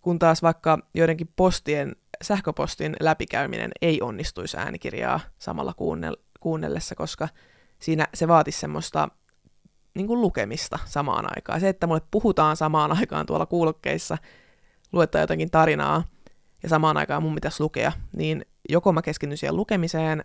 [0.00, 7.28] kun taas vaikka joidenkin postien, sähköpostin läpikäyminen ei onnistuisi äänikirjaa samalla kuunnell- kuunnellessa, koska
[7.78, 9.08] siinä se vaatisi semmoista
[9.94, 11.60] niin kuin lukemista samaan aikaan.
[11.60, 14.18] Se, että mulle puhutaan samaan aikaan tuolla kuulokkeissa,
[14.92, 16.04] luetaan jotakin tarinaa,
[16.62, 20.24] ja samaan aikaan mun pitäisi lukea, niin joko mä keskityn siihen lukemiseen,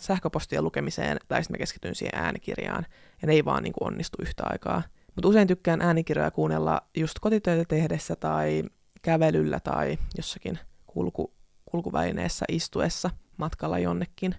[0.00, 2.86] sähköpostien lukemiseen, tai sitten mä keskityn siihen äänikirjaan,
[3.22, 4.82] ja ne ei vaan niin kuin onnistu yhtä aikaa.
[5.14, 8.62] Mutta usein tykkään äänikirjoja kuunnella just kotitöitä tehdessä, tai
[9.02, 10.58] kävelyllä, tai jossakin
[10.94, 11.32] kulku,
[11.64, 14.34] kulkuvälineessä istuessa matkalla jonnekin.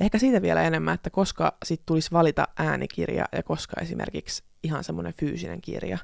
[0.00, 5.14] Ehkä siitä vielä enemmän, että koska sit tulisi valita äänikirja ja koska esimerkiksi ihan semmoinen
[5.14, 5.98] fyysinen kirja.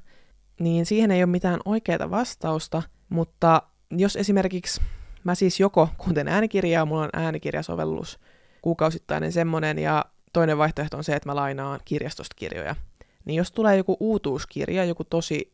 [0.61, 4.81] Niin siihen ei ole mitään oikeaa vastausta, mutta jos esimerkiksi
[5.25, 8.19] mä siis joko kuuntelen äänikirjaa, mulla on äänikirjasovellus,
[8.63, 12.77] kuukausittainen semmonen, ja toinen vaihtoehto on se, että mä lainaan kirjastosta kirjoja.
[13.25, 15.53] Niin jos tulee joku uutuuskirja, joku tosi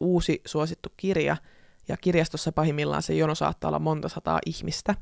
[0.00, 1.36] uusi suosittu kirja,
[1.88, 4.94] ja kirjastossa pahimmillaan se jono saattaa olla monta sataa ihmistä,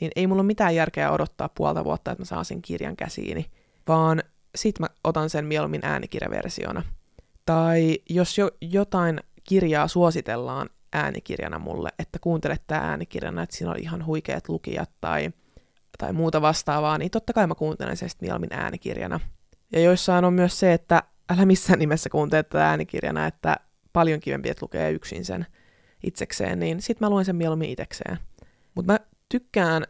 [0.00, 3.46] niin ei mulla ole mitään järkeä odottaa puolta vuotta, että mä saan sen kirjan käsiini,
[3.88, 4.22] vaan
[4.54, 6.82] sit mä otan sen mieluummin äänikirjaversiona.
[7.46, 13.80] Tai jos jo jotain kirjaa suositellaan äänikirjana mulle, että kuuntelet tää äänikirjana, että siinä oli
[13.80, 15.30] ihan huikeat lukijat tai,
[15.98, 19.20] tai muuta vastaavaa, niin totta kai mä kuuntelen sen mieluummin äänikirjana.
[19.72, 23.56] Ja joissain on myös se, että älä missään nimessä kuuntele tätä äänikirjana, että
[23.92, 25.46] paljon kivempi, että lukee yksin sen
[26.02, 28.18] itsekseen, niin sit mä luen sen mieluummin itsekseen.
[28.74, 29.84] Mutta mä tykkään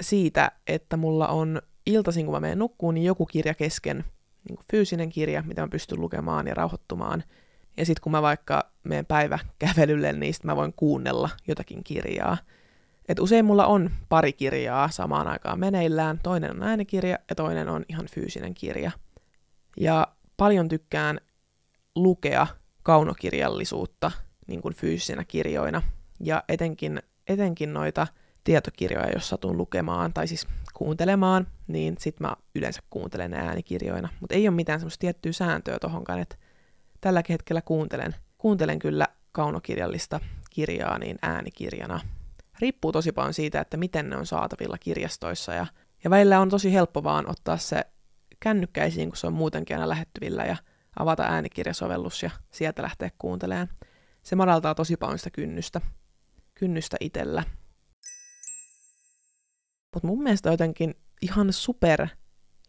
[0.00, 4.04] siitä, että mulla on iltaisin, kun mä menen nukkuun, niin joku kirja kesken,
[4.48, 7.24] niin kuin fyysinen kirja, mitä mä pystyn lukemaan ja rauhoittumaan.
[7.76, 12.36] Ja sitten kun mä vaikka menen päiväkävelylle, niin sit mä voin kuunnella jotakin kirjaa.
[13.08, 16.20] Et usein mulla on pari kirjaa samaan aikaan meneillään.
[16.22, 18.90] Toinen on äänikirja ja toinen on ihan fyysinen kirja.
[19.76, 21.20] Ja paljon tykkään
[21.94, 22.46] lukea
[22.82, 24.10] kaunokirjallisuutta
[24.48, 25.82] niin kuin fyysisinä kirjoina.
[26.20, 28.06] Ja etenkin, etenkin noita
[28.44, 34.08] tietokirjoja, jos satun lukemaan tai siis kuuntelemaan, niin sit mä yleensä kuuntelen äänikirjoina.
[34.20, 36.36] Mutta ei ole mitään semmoista tiettyä sääntöä tohonkaan, että
[37.00, 42.00] tälläkin hetkellä kuuntelen, kuuntelen kyllä kaunokirjallista kirjaa niin äänikirjana.
[42.58, 45.66] Riippuu tosi paljon siitä, että miten ne on saatavilla kirjastoissa ja,
[46.04, 47.84] ja välillä on tosi helppo vaan ottaa se
[48.40, 50.56] kännykkäisiin, kun se on muutenkin aina lähettyvillä ja
[50.98, 53.68] avata äänikirjasovellus ja sieltä lähteä kuuntelemaan.
[54.28, 55.80] Se madaltaa tosi paljon sitä kynnystä,
[56.54, 57.44] kynnystä itsellä.
[59.94, 62.06] Mutta mun mielestä jotenkin ihan super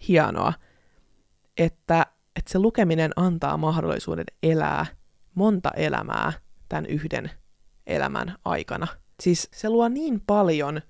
[0.07, 0.53] hienoa,
[1.57, 4.85] että, että se lukeminen antaa mahdollisuuden elää
[5.35, 6.33] monta elämää
[6.69, 7.31] tämän yhden
[7.87, 8.87] elämän aikana.
[9.19, 10.81] Siis se luo niin paljon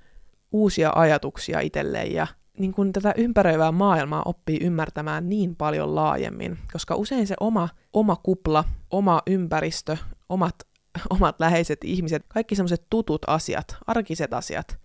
[0.52, 2.28] uusia ajatuksia itselleen ja
[2.60, 8.16] niin kun tätä ympäröivää maailmaa oppii ymmärtämään niin paljon laajemmin, koska usein se oma, oma
[8.16, 9.98] kupla, oma ympäristö,
[10.30, 10.56] omat,
[11.20, 14.80] omat läheiset ihmiset, kaikki semmoiset tutut asiat, arkiset asiat,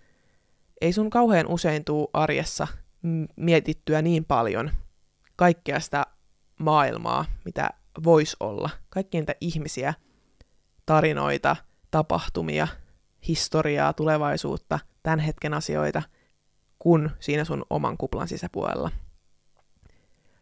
[0.80, 2.66] ei sun kauhean usein tuu arjessa
[3.36, 4.70] mietittyä niin paljon
[5.36, 6.06] kaikkea sitä
[6.58, 7.70] maailmaa, mitä
[8.04, 8.70] voisi olla.
[8.88, 9.94] Kaikki niitä ihmisiä,
[10.86, 11.56] tarinoita,
[11.90, 12.68] tapahtumia,
[13.28, 16.02] historiaa, tulevaisuutta, tämän hetken asioita,
[16.78, 18.90] kun siinä sun oman kuplan sisäpuolella.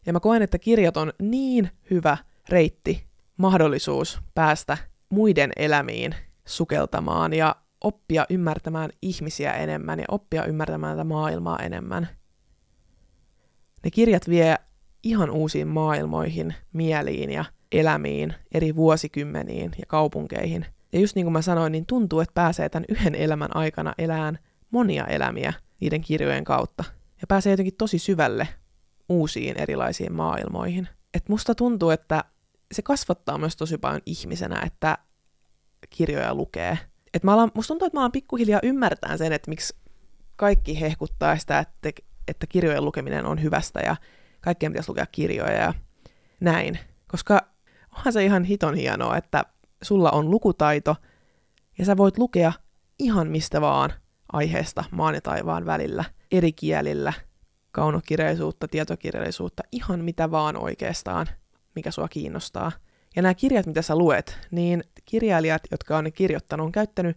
[0.07, 2.17] Ja mä koen, että kirjat on niin hyvä
[2.49, 4.79] reitti, mahdollisuus päästä
[5.13, 12.09] muiden elämiin sukeltamaan ja oppia ymmärtämään ihmisiä enemmän ja oppia ymmärtämään tätä maailmaa enemmän.
[13.85, 14.57] Ne kirjat vie
[15.03, 20.67] ihan uusiin maailmoihin, mieliin ja elämiin, eri vuosikymmeniin ja kaupunkeihin.
[20.93, 24.39] Ja just niin kuin mä sanoin, niin tuntuu, että pääsee tämän yhden elämän aikana elämään
[24.71, 26.85] monia elämiä niiden kirjojen kautta.
[27.21, 28.49] Ja pääsee jotenkin tosi syvälle
[29.09, 30.89] uusiin erilaisiin maailmoihin.
[31.15, 32.25] Et musta tuntuu, että
[32.75, 34.99] se kasvattaa myös tosi paljon ihmisenä, että
[35.91, 36.79] kirjoja lukee.
[37.15, 39.77] Et mä alan, musta tuntuu, että mä alan pikkuhiljaa ymmärtää sen, että miksi
[40.37, 43.97] kaikki hehkuttaa sitä, että että kirjojen lukeminen on hyvästä ja
[44.41, 45.75] kaikkien pitäisi lukea kirjoja ja
[46.41, 46.79] näin.
[47.09, 47.41] Koska
[47.97, 49.45] onhan se ihan hiton hienoa, että
[49.83, 50.97] sulla on lukutaito
[51.79, 52.53] ja sä voit lukea
[52.99, 53.93] ihan mistä vaan
[54.33, 57.13] aiheesta maan ja taivaan välillä, eri kielillä,
[57.71, 61.27] kaunokirjallisuutta, tietokirjallisuutta, ihan mitä vaan oikeastaan,
[61.75, 62.73] mikä sua kiinnostaa.
[63.17, 67.17] Ja nämä kirjat, mitä sä luet, niin kirjailijat, jotka on ne kirjoittanut, on käyttänyt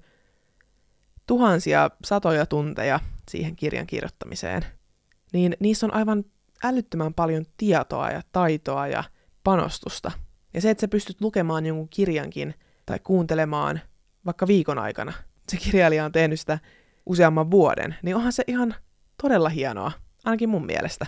[1.27, 2.99] tuhansia, satoja tunteja
[3.31, 4.65] siihen kirjan kirjoittamiseen.
[5.33, 6.23] Niin niissä on aivan
[6.63, 9.03] älyttömän paljon tietoa ja taitoa ja
[9.43, 10.11] panostusta.
[10.53, 12.53] Ja se, että sä pystyt lukemaan jonkun kirjankin
[12.85, 13.81] tai kuuntelemaan
[14.25, 15.13] vaikka viikon aikana,
[15.51, 16.59] se kirjailija on tehnyt sitä
[17.05, 18.75] useamman vuoden, niin onhan se ihan
[19.21, 19.91] todella hienoa,
[20.25, 21.05] ainakin mun mielestä.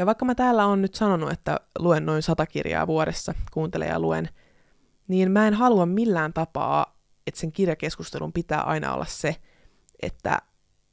[0.00, 4.00] Ja vaikka mä täällä on nyt sanonut, että luen noin sata kirjaa vuodessa, kuuntelen ja
[4.00, 4.28] luen,
[5.08, 9.36] niin mä en halua millään tapaa, että sen kirjakeskustelun pitää aina olla se,
[10.02, 10.38] että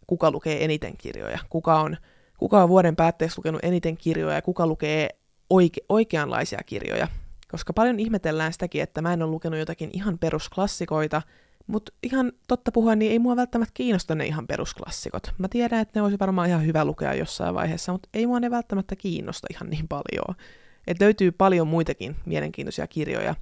[0.07, 1.97] kuka lukee eniten kirjoja, kuka on,
[2.37, 5.09] kuka on vuoden päätteeksi lukenut eniten kirjoja ja kuka lukee
[5.49, 7.07] oike, oikeanlaisia kirjoja.
[7.51, 11.21] Koska paljon ihmetellään sitäkin, että mä en ole lukenut jotakin ihan perusklassikoita,
[11.67, 15.33] mutta ihan totta puhuen, niin ei mua välttämättä kiinnosta ne ihan perusklassikot.
[15.37, 18.51] Mä tiedän, että ne olisi varmaan ihan hyvä lukea jossain vaiheessa, mutta ei mua ne
[18.51, 20.35] välttämättä kiinnosta ihan niin paljon.
[20.87, 23.35] Et löytyy paljon muitakin mielenkiintoisia kirjoja,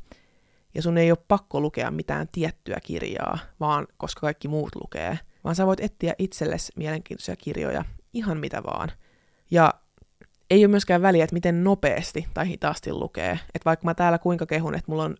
[0.75, 5.55] ja sun ei ole pakko lukea mitään tiettyä kirjaa, vaan koska kaikki muut lukee, vaan
[5.55, 8.91] sä voit etsiä itsellesi mielenkiintoisia kirjoja, ihan mitä vaan.
[9.51, 9.73] Ja
[10.49, 13.31] ei ole myöskään väliä, että miten nopeasti tai hitaasti lukee.
[13.31, 15.17] Että vaikka mä täällä kuinka kehun, että mulla on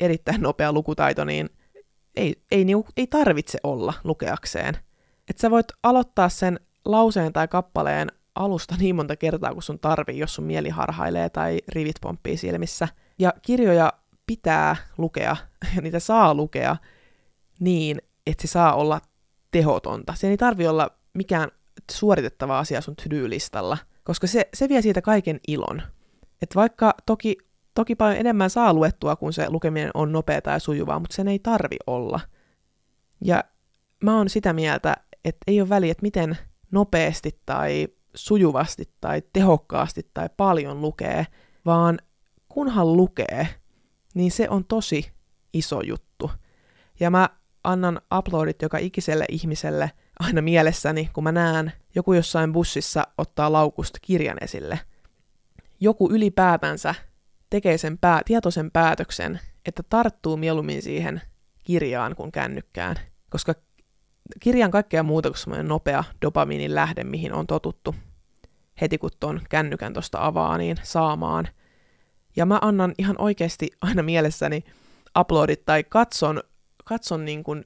[0.00, 1.50] erittäin nopea lukutaito, niin
[2.16, 4.74] ei, ei, niinku, ei tarvitse olla lukeakseen.
[5.28, 10.18] Että sä voit aloittaa sen lauseen tai kappaleen alusta niin monta kertaa, kun sun tarvii,
[10.18, 12.88] jos sun mieli harhailee tai rivit pomppii silmissä.
[13.18, 13.92] Ja kirjoja
[14.26, 15.36] pitää lukea,
[15.76, 16.76] ja niitä saa lukea
[17.60, 19.00] niin, että se saa olla
[19.50, 20.14] tehotonta.
[20.14, 21.48] Se ei tarvi olla mikään
[21.92, 25.82] suoritettava asia sun to-do-listalla, koska se, se vie siitä kaiken ilon.
[26.42, 27.36] Et vaikka toki
[27.74, 31.38] Toki paljon enemmän saa luettua, kun se lukeminen on nopeaa ja sujuvaa, mutta sen ei
[31.38, 32.20] tarvi olla.
[33.20, 33.44] Ja
[34.04, 36.38] mä oon sitä mieltä, että ei ole väliä, että miten
[36.70, 41.26] nopeasti tai sujuvasti tai tehokkaasti tai paljon lukee,
[41.66, 41.98] vaan
[42.48, 43.48] kunhan lukee,
[44.14, 45.12] niin se on tosi
[45.52, 46.30] iso juttu.
[47.00, 47.28] Ja mä
[47.64, 53.98] annan uploadit joka ikiselle ihmiselle aina mielessäni, kun mä näen joku jossain bussissa ottaa laukusta
[54.02, 54.80] kirjan esille.
[55.80, 56.94] Joku ylipäätänsä
[57.54, 61.22] tekee sen pää, tietoisen päätöksen, että tarttuu mieluummin siihen
[61.64, 62.96] kirjaan kuin kännykkään,
[63.30, 63.54] koska
[64.40, 67.94] kirjan kaikkea muuta kuin semmoinen nopea dopamiinin lähde, mihin on totuttu
[68.80, 71.48] heti kun tuon kännykän tuosta avaa, niin saamaan.
[72.36, 74.64] Ja mä annan ihan oikeasti aina mielessäni
[75.18, 76.42] uploadit tai katson,
[76.84, 77.64] katson niin kuin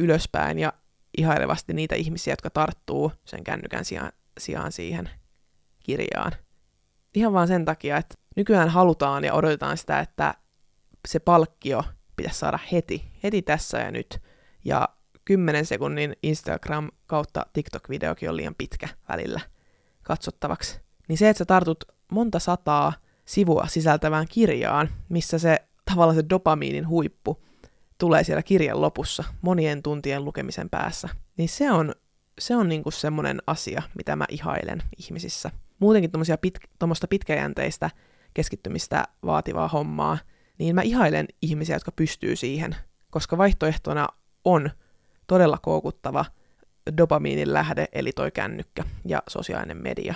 [0.00, 0.72] ylöspäin ja
[1.18, 5.10] ihailevasti niitä ihmisiä, jotka tarttuu sen kännykän sijaan, sijaan siihen
[5.80, 6.32] kirjaan.
[7.14, 10.34] Ihan vaan sen takia, että nykyään halutaan ja odotetaan sitä, että
[11.08, 11.84] se palkkio
[12.16, 14.22] pitäisi saada heti, heti tässä ja nyt.
[14.64, 14.88] Ja
[15.24, 19.40] 10 sekunnin Instagram kautta TikTok-videokin on liian pitkä välillä
[20.02, 20.80] katsottavaksi.
[21.08, 22.92] Niin se, että sä tartut monta sataa
[23.24, 27.42] sivua sisältävään kirjaan, missä se tavallaan se dopamiinin huippu
[27.98, 31.94] tulee siellä kirjan lopussa, monien tuntien lukemisen päässä, niin se on,
[32.38, 35.50] se on niinku semmoinen asia, mitä mä ihailen ihmisissä.
[35.78, 36.58] Muutenkin tuommoista pit,
[37.10, 37.90] pitkäjänteistä
[38.36, 40.18] keskittymistä vaativaa hommaa,
[40.58, 42.76] niin mä ihailen ihmisiä, jotka pystyy siihen,
[43.10, 44.08] koska vaihtoehtona
[44.44, 44.70] on
[45.26, 46.24] todella koukuttava
[46.96, 50.14] dopamiinin lähde, eli toi kännykkä ja sosiaalinen media.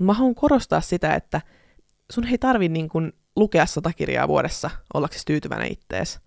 [0.00, 1.40] Mä haluan korostaa sitä, että
[2.12, 6.20] sun ei tarvi niin kun lukea sata kirjaa vuodessa ollaksesi tyytyväinen ittees.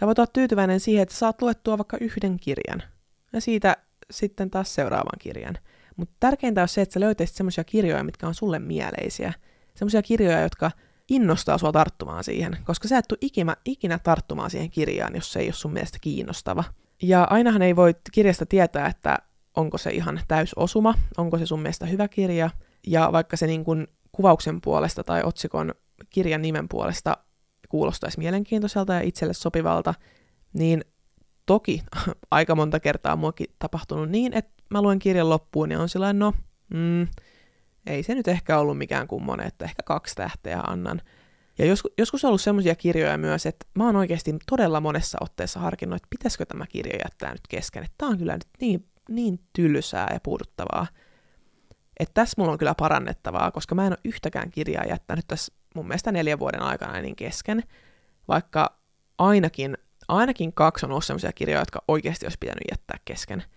[0.00, 2.82] Sä voit olla tyytyväinen siihen, että saat luettua vaikka yhden kirjan,
[3.32, 3.76] ja siitä
[4.10, 5.58] sitten taas seuraavan kirjan.
[5.96, 9.32] Mutta tärkeintä on se, että sä löytäisit semmoisia kirjoja, mitkä on sulle mieleisiä.
[9.74, 10.70] Semmoisia kirjoja, jotka
[11.08, 15.38] innostaa sua tarttumaan siihen, koska sä et tule ikinä, ikinä tarttumaan siihen kirjaan, jos se
[15.38, 16.64] ei ole sun mielestä kiinnostava.
[17.02, 19.18] Ja ainahan ei voi kirjasta tietää, että
[19.56, 22.50] onko se ihan täysosuma, onko se sun mielestä hyvä kirja,
[22.86, 25.74] ja vaikka se niin kuin kuvauksen puolesta tai otsikon
[26.10, 27.16] kirjan nimen puolesta
[27.68, 29.94] kuulostaisi mielenkiintoiselta ja itselle sopivalta,
[30.52, 30.84] niin
[31.46, 31.82] toki
[32.30, 36.32] aika monta kertaa muakin tapahtunut niin, että mä luen kirjan loppuun ja on sellainen, no,
[36.74, 37.06] mm,
[37.86, 41.00] ei se nyt ehkä ollut mikään kummonen, että ehkä kaksi tähteä annan.
[41.58, 45.60] Ja joskus, joskus on ollut semmoisia kirjoja myös, että mä oon oikeasti todella monessa otteessa
[45.60, 47.84] harkinnut, että pitäisikö tämä kirja jättää nyt kesken.
[47.84, 50.86] Että tää on kyllä nyt niin, niin tylsää ja puuduttavaa.
[52.00, 55.88] Että tässä mulla on kyllä parannettavaa, koska mä en ole yhtäkään kirjaa jättänyt tässä mun
[55.88, 57.62] mielestä neljän vuoden aikana niin kesken,
[58.28, 58.78] vaikka
[59.18, 63.44] ainakin, ainakin kaksi on ollut semmoisia kirjoja, jotka oikeasti olisi pitänyt jättää kesken–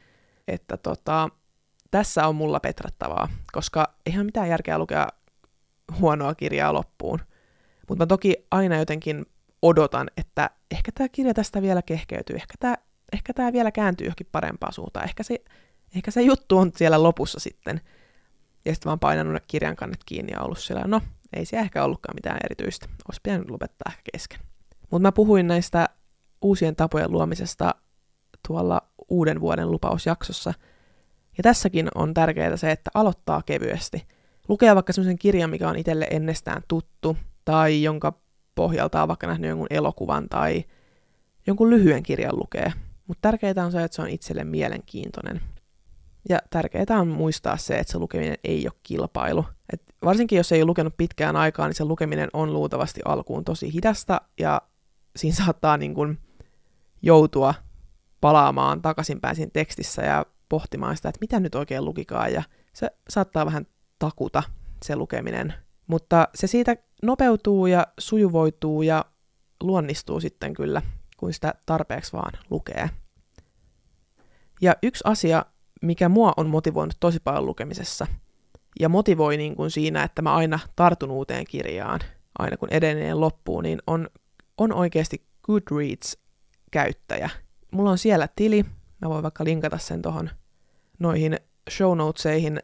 [0.49, 1.29] että tota,
[1.91, 5.07] tässä on mulla petrattavaa, koska eihän mitään järkeä lukea
[5.99, 7.19] huonoa kirjaa loppuun.
[7.89, 9.25] Mutta mä toki aina jotenkin
[9.61, 12.77] odotan, että ehkä tämä kirja tästä vielä kehkeytyy, ehkä tämä
[13.13, 15.35] ehkä tää vielä kääntyy johonkin parempaan suuntaan, ehkä se,
[15.95, 17.81] ehkä se juttu on siellä lopussa sitten.
[18.65, 21.01] Ja sitten vaan painanut ne kirjan kannet kiinni ja ollut siellä, no,
[21.33, 24.39] ei se ehkä ollutkaan mitään erityistä, olisi pitänyt lopettaa ehkä kesken.
[24.91, 25.89] Mutta mä puhuin näistä
[26.41, 27.75] uusien tapojen luomisesta
[28.47, 30.53] tuolla uuden vuoden lupausjaksossa,
[31.37, 34.07] ja tässäkin on tärkeää se, että aloittaa kevyesti.
[34.47, 38.13] Lukee vaikka sellaisen kirjan, mikä on itselle ennestään tuttu, tai jonka
[38.55, 40.63] pohjalta on vaikka nähnyt jonkun elokuvan tai
[41.47, 42.73] jonkun lyhyen kirjan lukee.
[43.07, 45.41] Mutta tärkeää on se, että se on itselle mielenkiintoinen.
[46.29, 49.45] Ja tärkeää on muistaa se, että se lukeminen ei ole kilpailu.
[49.73, 53.73] Et varsinkin jos ei ole lukenut pitkään aikaa, niin se lukeminen on luultavasti alkuun tosi
[53.73, 54.61] hidasta ja
[55.15, 56.17] siinä saattaa niin kun
[57.01, 57.53] joutua
[58.21, 63.45] palaamaan takaisinpäin siinä tekstissä ja pohtimaan sitä, että mitä nyt oikein lukikaan ja se saattaa
[63.45, 63.67] vähän
[63.99, 64.43] takuta
[64.85, 65.53] se lukeminen.
[65.87, 69.05] Mutta se siitä nopeutuu ja sujuvoituu ja
[69.63, 70.81] luonnistuu sitten kyllä,
[71.17, 72.89] kun sitä tarpeeksi vaan lukee.
[74.61, 75.45] Ja yksi asia,
[75.81, 78.07] mikä mua on motivoinut tosi paljon lukemisessa,
[78.79, 81.99] ja motivoi niin kuin siinä, että mä aina tartun uuteen kirjaan,
[82.39, 84.09] aina kun edelleen loppuu, niin on,
[84.57, 85.25] on oikeasti
[86.69, 87.29] Goodreads-käyttäjä.
[87.71, 88.65] Mulla on siellä tili,
[89.01, 90.29] mä voin vaikka linkata sen tuohon
[90.99, 91.37] noihin
[91.69, 92.59] show notesihin,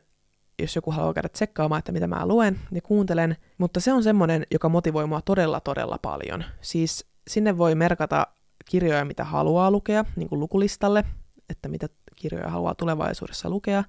[0.59, 4.45] jos joku haluaa käydä tsekkaamaan, että mitä mä luen ja kuuntelen, mutta se on semmoinen,
[4.51, 6.43] joka motivoi mua todella todella paljon.
[6.61, 8.27] Siis sinne voi merkata
[8.65, 11.03] kirjoja, mitä haluaa lukea, niin kuin lukulistalle,
[11.49, 13.83] että mitä kirjoja haluaa tulevaisuudessa lukea,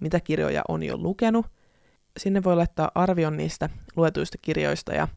[0.00, 1.46] mitä kirjoja on jo lukenut.
[2.18, 5.08] Sinne voi laittaa arvion niistä luetuista kirjoista ja,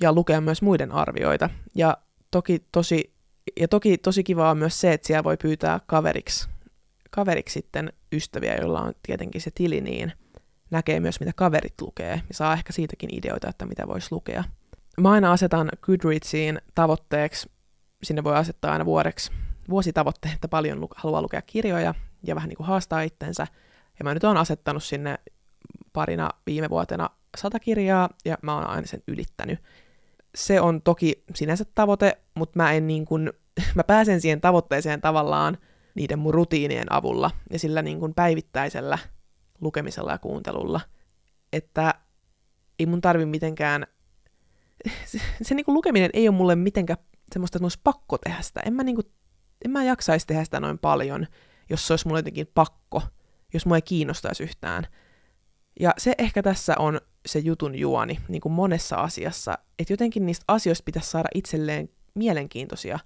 [0.00, 1.50] ja lukea myös muiden arvioita.
[1.74, 1.96] Ja
[2.30, 3.12] toki tosi,
[3.60, 6.48] ja toki tosi kivaa on myös se, että siellä voi pyytää kaveriksi,
[7.10, 10.12] kaveriksi sitten ystäviä, joilla on tietenkin se tili, niin
[10.70, 14.44] näkee myös, mitä kaverit lukee, ja saa ehkä siitäkin ideoita, että mitä voisi lukea.
[15.00, 17.50] Mä aina asetan Goodreadsiin tavoitteeksi,
[18.02, 19.32] sinne voi asettaa aina vuodeksi
[19.70, 23.46] vuositavoitteet, että paljon lu- haluaa lukea kirjoja ja vähän niin kuin haastaa itsensä.
[23.98, 25.18] Ja mä nyt oon asettanut sinne
[25.92, 29.58] parina viime vuotena sata kirjaa, ja mä oon aina sen ylittänyt.
[30.34, 33.32] Se on toki sinänsä tavoite, mutta mä en niin kuin,
[33.74, 35.58] mä pääsen siihen tavoitteeseen tavallaan
[35.94, 38.98] niiden mun rutiinien avulla ja sillä niin kuin päivittäisellä
[39.60, 40.80] lukemisella ja kuuntelulla.
[41.52, 41.94] Että
[42.78, 43.86] ei mun tarvi mitenkään,
[45.06, 46.98] se, se niin kuin lukeminen ei ole mulle mitenkään
[47.32, 48.60] semmoista, että mun olisi pakko tehdä sitä.
[48.60, 49.06] En mä, niin kuin,
[49.64, 51.26] en mä jaksaisi tehdä sitä noin paljon,
[51.70, 53.02] jos se olisi mulle jotenkin pakko,
[53.54, 54.86] jos mua ei kiinnostaisi yhtään.
[55.80, 60.44] Ja se ehkä tässä on se jutun juoni, niin kuin monessa asiassa, että jotenkin niistä
[60.48, 62.98] asioista pitäisi saada itselleen mielenkiintoisia.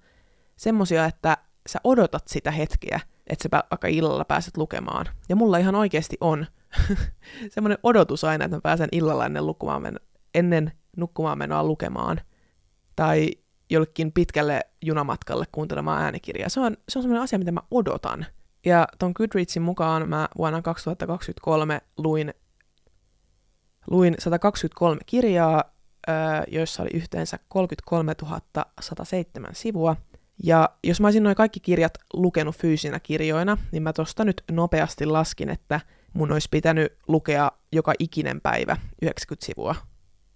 [0.55, 1.37] Semmoisia, että
[1.69, 5.05] sä odotat sitä hetkeä, että sä vaikka illalla pääset lukemaan.
[5.29, 6.45] Ja mulla ihan oikeasti on
[7.53, 9.99] semmoinen odotus aina, että mä pääsen illalla ennen, lukumaan men-
[10.35, 12.21] ennen nukkumaan menoa lukemaan.
[12.95, 13.31] Tai
[13.69, 16.49] jollekin pitkälle junamatkalle kuuntelemaan äänikirjaa.
[16.49, 18.25] Se on, se on semmoinen asia, mitä mä odotan.
[18.65, 22.33] Ja ton Goodreadsin mukaan mä vuonna 2023 luin,
[23.87, 25.63] luin 123 kirjaa,
[26.47, 28.15] joissa oli yhteensä 33
[28.81, 29.95] 107 sivua–
[30.43, 35.05] ja jos mä olisin noin kaikki kirjat lukenut fyysinä kirjoina, niin mä tosta nyt nopeasti
[35.05, 35.81] laskin, että
[36.13, 39.75] mun olisi pitänyt lukea joka ikinen päivä 90 sivua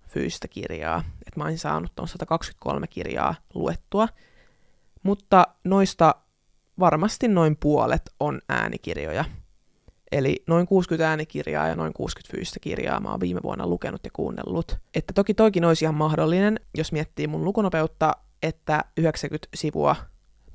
[0.08, 1.04] fyysistä kirjaa.
[1.28, 4.08] Että mä olisin saanut tuon 123 kirjaa luettua.
[5.04, 6.16] Mutta noista
[6.80, 9.26] varmasti noin puolet on äänikirjoja.
[10.12, 14.10] Eli noin 60 äänikirjaa ja noin 60 fyysistä kirjaa mä oon viime vuonna lukenut ja
[14.13, 14.78] kuunnellut.
[14.93, 18.12] Että toki toikin olisi ihan mahdollinen, jos miettii mun lukunopeutta,
[18.43, 19.96] että 90 sivua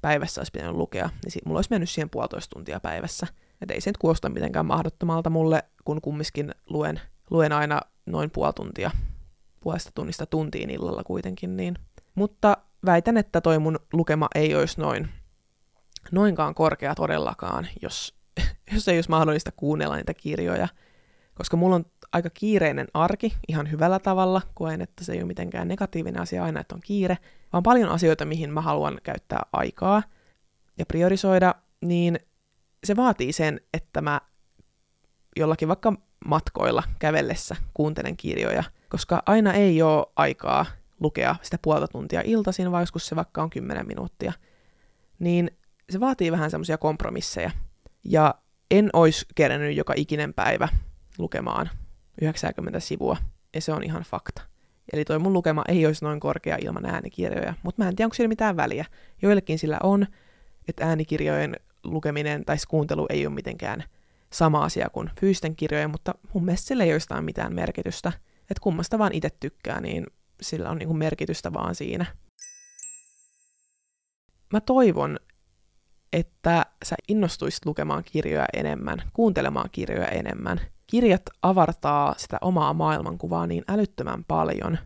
[0.03, 3.27] päivässä olisi pitänyt lukea, niin mulla olisi mennyt siihen puolitoista tuntia päivässä.
[3.61, 7.01] Et ei se nyt kuulosta mitenkään mahdottomalta mulle, kun kumminkin luen,
[7.31, 8.91] luen aina noin puoli tuntia,
[9.61, 11.57] puolesta tunnista tuntiin illalla kuitenkin.
[11.57, 11.79] Niin.
[12.15, 12.57] Mutta
[12.87, 15.09] väitän, että toi mun lukema ei olisi noin,
[16.13, 18.16] noinkaan korkea todellakaan, jos,
[18.75, 20.69] jos ei olisi mahdollista kuunnella niitä kirjoja.
[21.35, 25.69] Koska mulla on aika kiireinen arki ihan hyvällä tavalla, koen, että se ei ole mitenkään
[25.69, 27.19] negatiivinen asia aina, että on kiire,
[27.53, 30.03] vaan paljon asioita, mihin mä haluan käyttää aikaa
[30.79, 32.19] ja priorisoida, niin
[32.85, 34.21] se vaatii sen, että mä
[35.37, 35.93] jollakin vaikka
[36.27, 40.67] matkoilla kävellessä kuuntelen kirjoja, koska aina ei ole aikaa
[41.01, 44.33] lukea sitä puolta tuntia iltaisin, vai joskus se vaikka on 10 minuuttia,
[45.19, 45.51] niin
[45.91, 47.51] se vaatii vähän semmoisia kompromisseja.
[48.09, 48.35] Ja
[48.71, 50.69] en olisi kerennyt joka ikinen päivä
[51.19, 51.71] lukemaan
[52.21, 53.17] 90 sivua,
[53.55, 54.43] ja se on ihan fakta.
[54.93, 58.15] Eli toi mun lukema ei olisi noin korkea ilman äänikirjoja, mutta mä en tiedä, onko
[58.15, 58.85] sillä mitään väliä.
[59.23, 60.07] Joillekin sillä on,
[60.69, 63.85] että äänikirjojen lukeminen tai kuuntelu ei ole mitenkään
[64.33, 68.13] sama asia kuin fyysisten kirjojen, mutta mun mielestä sillä ei ole mitään merkitystä.
[68.41, 70.07] Että kummasta vaan itse tykkää, niin
[70.41, 72.07] sillä on niinku merkitystä vaan siinä.
[74.53, 75.19] Mä toivon,
[76.17, 80.61] että sä innostuisit lukemaan kirjoja enemmän, kuuntelemaan kirjoja enemmän.
[80.87, 84.79] Kirjat avartaa sitä omaa maailmankuvaa niin älyttömän paljon.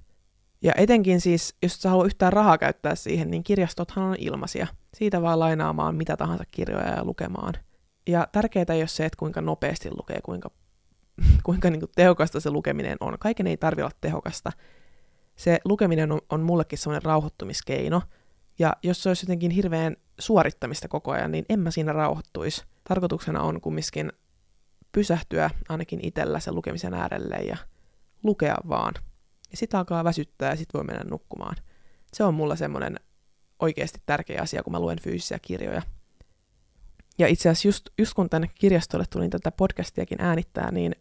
[0.63, 4.67] Ja etenkin siis, jos sä haluat yhtään rahaa käyttää siihen, niin kirjastothan on ilmaisia.
[4.95, 7.55] Siitä vaan lainaamaan mitä tahansa kirjoja ja lukemaan.
[8.07, 10.51] Ja tärkeää ei ole se, että kuinka nopeasti lukee, kuinka,
[11.45, 13.17] kuinka niin kuin tehokasta se lukeminen on.
[13.19, 14.53] Kaiken ei tarvitse olla tehokasta.
[15.37, 18.03] Se lukeminen on, on mullekin semmoinen rauhoittumiskeino.
[18.59, 22.65] Ja jos se olisi jotenkin hirveän suorittamista koko ajan, niin en mä siinä rauhoittuisi.
[22.89, 24.13] Tarkoituksena on kumminkin
[24.93, 27.57] pysähtyä ainakin itsellä sen lukemisen äärelle ja
[28.23, 28.95] lukea vaan.
[29.51, 31.57] Ja sitten alkaa väsyttää ja sitten voi mennä nukkumaan.
[32.13, 33.01] Se on mulla semmoinen
[33.59, 35.83] oikeasti tärkeä asia, kun mä luen fyysisiä kirjoja.
[37.19, 40.95] Ja itse asiassa just, just kun tänne kirjastolle tulin tätä podcastiakin äänittää, niin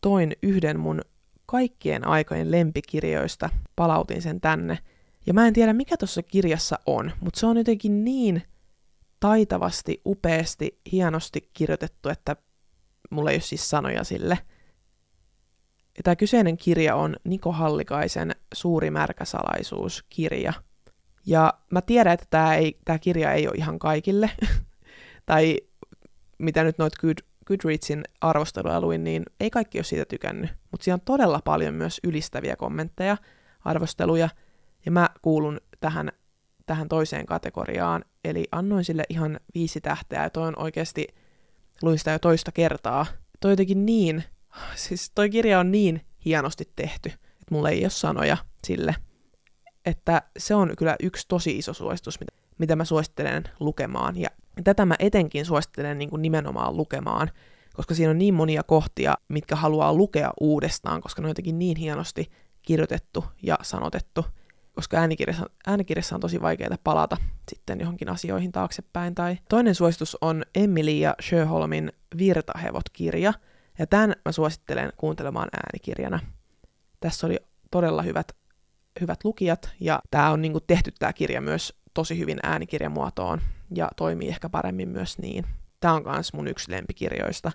[0.00, 1.00] toin yhden mun
[1.46, 4.78] kaikkien aikojen lempikirjoista, palautin sen tänne.
[5.26, 8.42] Ja mä en tiedä, mikä tuossa kirjassa on, mutta se on jotenkin niin
[9.22, 12.36] taitavasti, upeasti, hienosti kirjoitettu, että
[13.10, 14.38] mulla ei ole siis sanoja sille.
[16.04, 20.52] Tämä kyseinen kirja on Niko Hallikaisen Suuri märkä salaisuus kirja.
[21.26, 24.30] Ja mä tiedän, että tämä, ei, tämä kirja ei ole ihan kaikille,
[25.26, 25.58] tai
[26.38, 30.50] mitä nyt noit Good, Goodreadsin arvosteluja luin, niin ei kaikki ole siitä tykännyt.
[30.70, 33.16] Mutta siellä on todella paljon myös ylistäviä kommentteja,
[33.64, 34.28] arvosteluja,
[34.84, 36.12] ja mä kuulun tähän,
[36.66, 41.06] tähän toiseen kategoriaan, eli annoin sille ihan viisi tähteä, ja toi on oikeasti,
[41.82, 43.06] luin sitä jo toista kertaa.
[43.40, 44.24] Toi jotenkin niin,
[44.74, 48.94] siis toi kirja on niin hienosti tehty, että mulla ei ole sanoja sille,
[49.86, 54.28] että se on kyllä yksi tosi iso suositus, mitä, mitä mä suosittelen lukemaan, ja
[54.64, 57.30] tätä mä etenkin suosittelen niin kuin nimenomaan lukemaan,
[57.74, 61.76] koska siinä on niin monia kohtia, mitkä haluaa lukea uudestaan, koska ne on jotenkin niin
[61.76, 62.30] hienosti
[62.62, 64.24] kirjoitettu ja sanotettu,
[64.74, 67.16] koska äänikirjassa, äänikirjassa on tosi vaikeaa palata
[67.50, 69.14] sitten johonkin asioihin taaksepäin.
[69.14, 73.32] Tai toinen suositus on Emily ja Sherholmin Virtahevot-kirja,
[73.78, 76.20] ja tämän mä suosittelen kuuntelemaan äänikirjana.
[77.00, 77.38] Tässä oli
[77.70, 78.32] todella hyvät,
[79.00, 83.40] hyvät lukijat, ja tämä on niin kuin tehty tämä kirja myös tosi hyvin äänikirjamuotoon,
[83.74, 85.44] ja toimii ehkä paremmin myös niin.
[85.80, 87.52] Tämä on myös mun yksi lempikirjoista,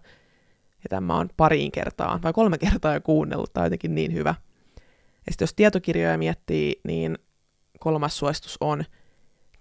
[0.84, 4.36] ja tämä on pariin kertaan, vai kolme kertaa jo kuunnellut, tämä on jotenkin niin hyvä.
[5.28, 7.18] Ja sitten jos tietokirjoja miettii, niin
[7.80, 8.84] kolmas suositus on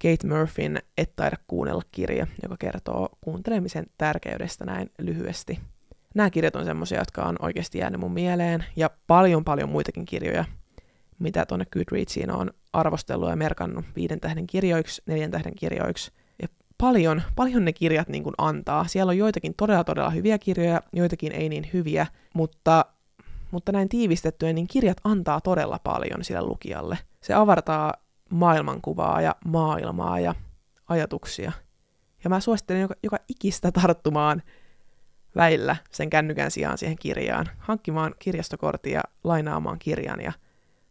[0.03, 5.61] Kate Murphyn Et taida kuunnella kirja, joka kertoo kuuntelemisen tärkeydestä näin lyhyesti.
[6.15, 10.45] Nämä kirjat on semmoisia, jotka on oikeasti jäänyt mun mieleen, ja paljon paljon muitakin kirjoja,
[11.19, 16.13] mitä tuonne Goodreadsiin on arvostellut ja merkannut viiden tähden kirjoiksi, neljän tähden kirjoiksi.
[16.43, 16.49] Ja
[16.79, 18.87] paljon, paljon ne kirjat niin kuin antaa.
[18.87, 22.85] Siellä on joitakin todella todella hyviä kirjoja, joitakin ei niin hyviä, mutta
[23.51, 26.99] mutta näin tiivistettyä, niin kirjat antaa todella paljon sille lukijalle.
[27.21, 27.95] Se avartaa
[28.31, 30.35] maailmankuvaa ja maailmaa ja
[30.89, 31.53] ajatuksia.
[32.25, 34.43] Ja mä suosittelen joka, joka ikistä tarttumaan
[35.37, 40.33] väillä sen kännykän sijaan siihen kirjaan, hankkimaan kirjastokortin ja lainaamaan kirjan ja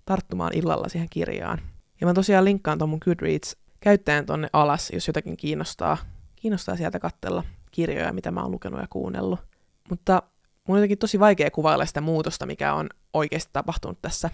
[0.06, 1.62] tarttumaan illalla siihen kirjaan.
[2.02, 5.98] Ja mä tosiaan linkkaan tuon mun Goodreads käyttäjän tonne alas, jos jotakin kiinnostaa,
[6.36, 9.40] kiinnostaa sieltä katsella kirjoja, mitä mä oon lukenut ja kuunnellut.
[9.90, 10.24] Mutta
[10.68, 14.30] mun on jotenkin tosi vaikea kuvailla sitä muutosta, mikä on oikeasti tapahtunut tässä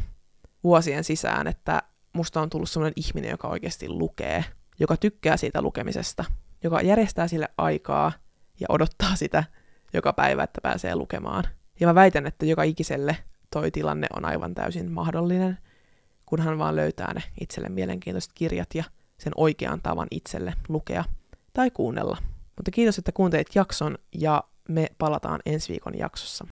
[0.63, 4.45] vuosien sisään, että musta on tullut sellainen ihminen, joka oikeasti lukee,
[4.79, 6.25] joka tykkää siitä lukemisesta,
[6.63, 8.11] joka järjestää sille aikaa
[8.59, 9.43] ja odottaa sitä
[9.93, 11.43] joka päivä, että pääsee lukemaan.
[11.79, 13.17] Ja mä väitän, että joka ikiselle
[13.51, 15.57] toi tilanne on aivan täysin mahdollinen,
[16.25, 18.83] kunhan vaan löytää ne itselle mielenkiintoiset kirjat ja
[19.17, 21.03] sen oikean tavan itselle lukea
[21.53, 22.17] tai kuunnella.
[22.55, 26.45] Mutta kiitos, että kuuntelit jakson ja me palataan ensi viikon jaksossa.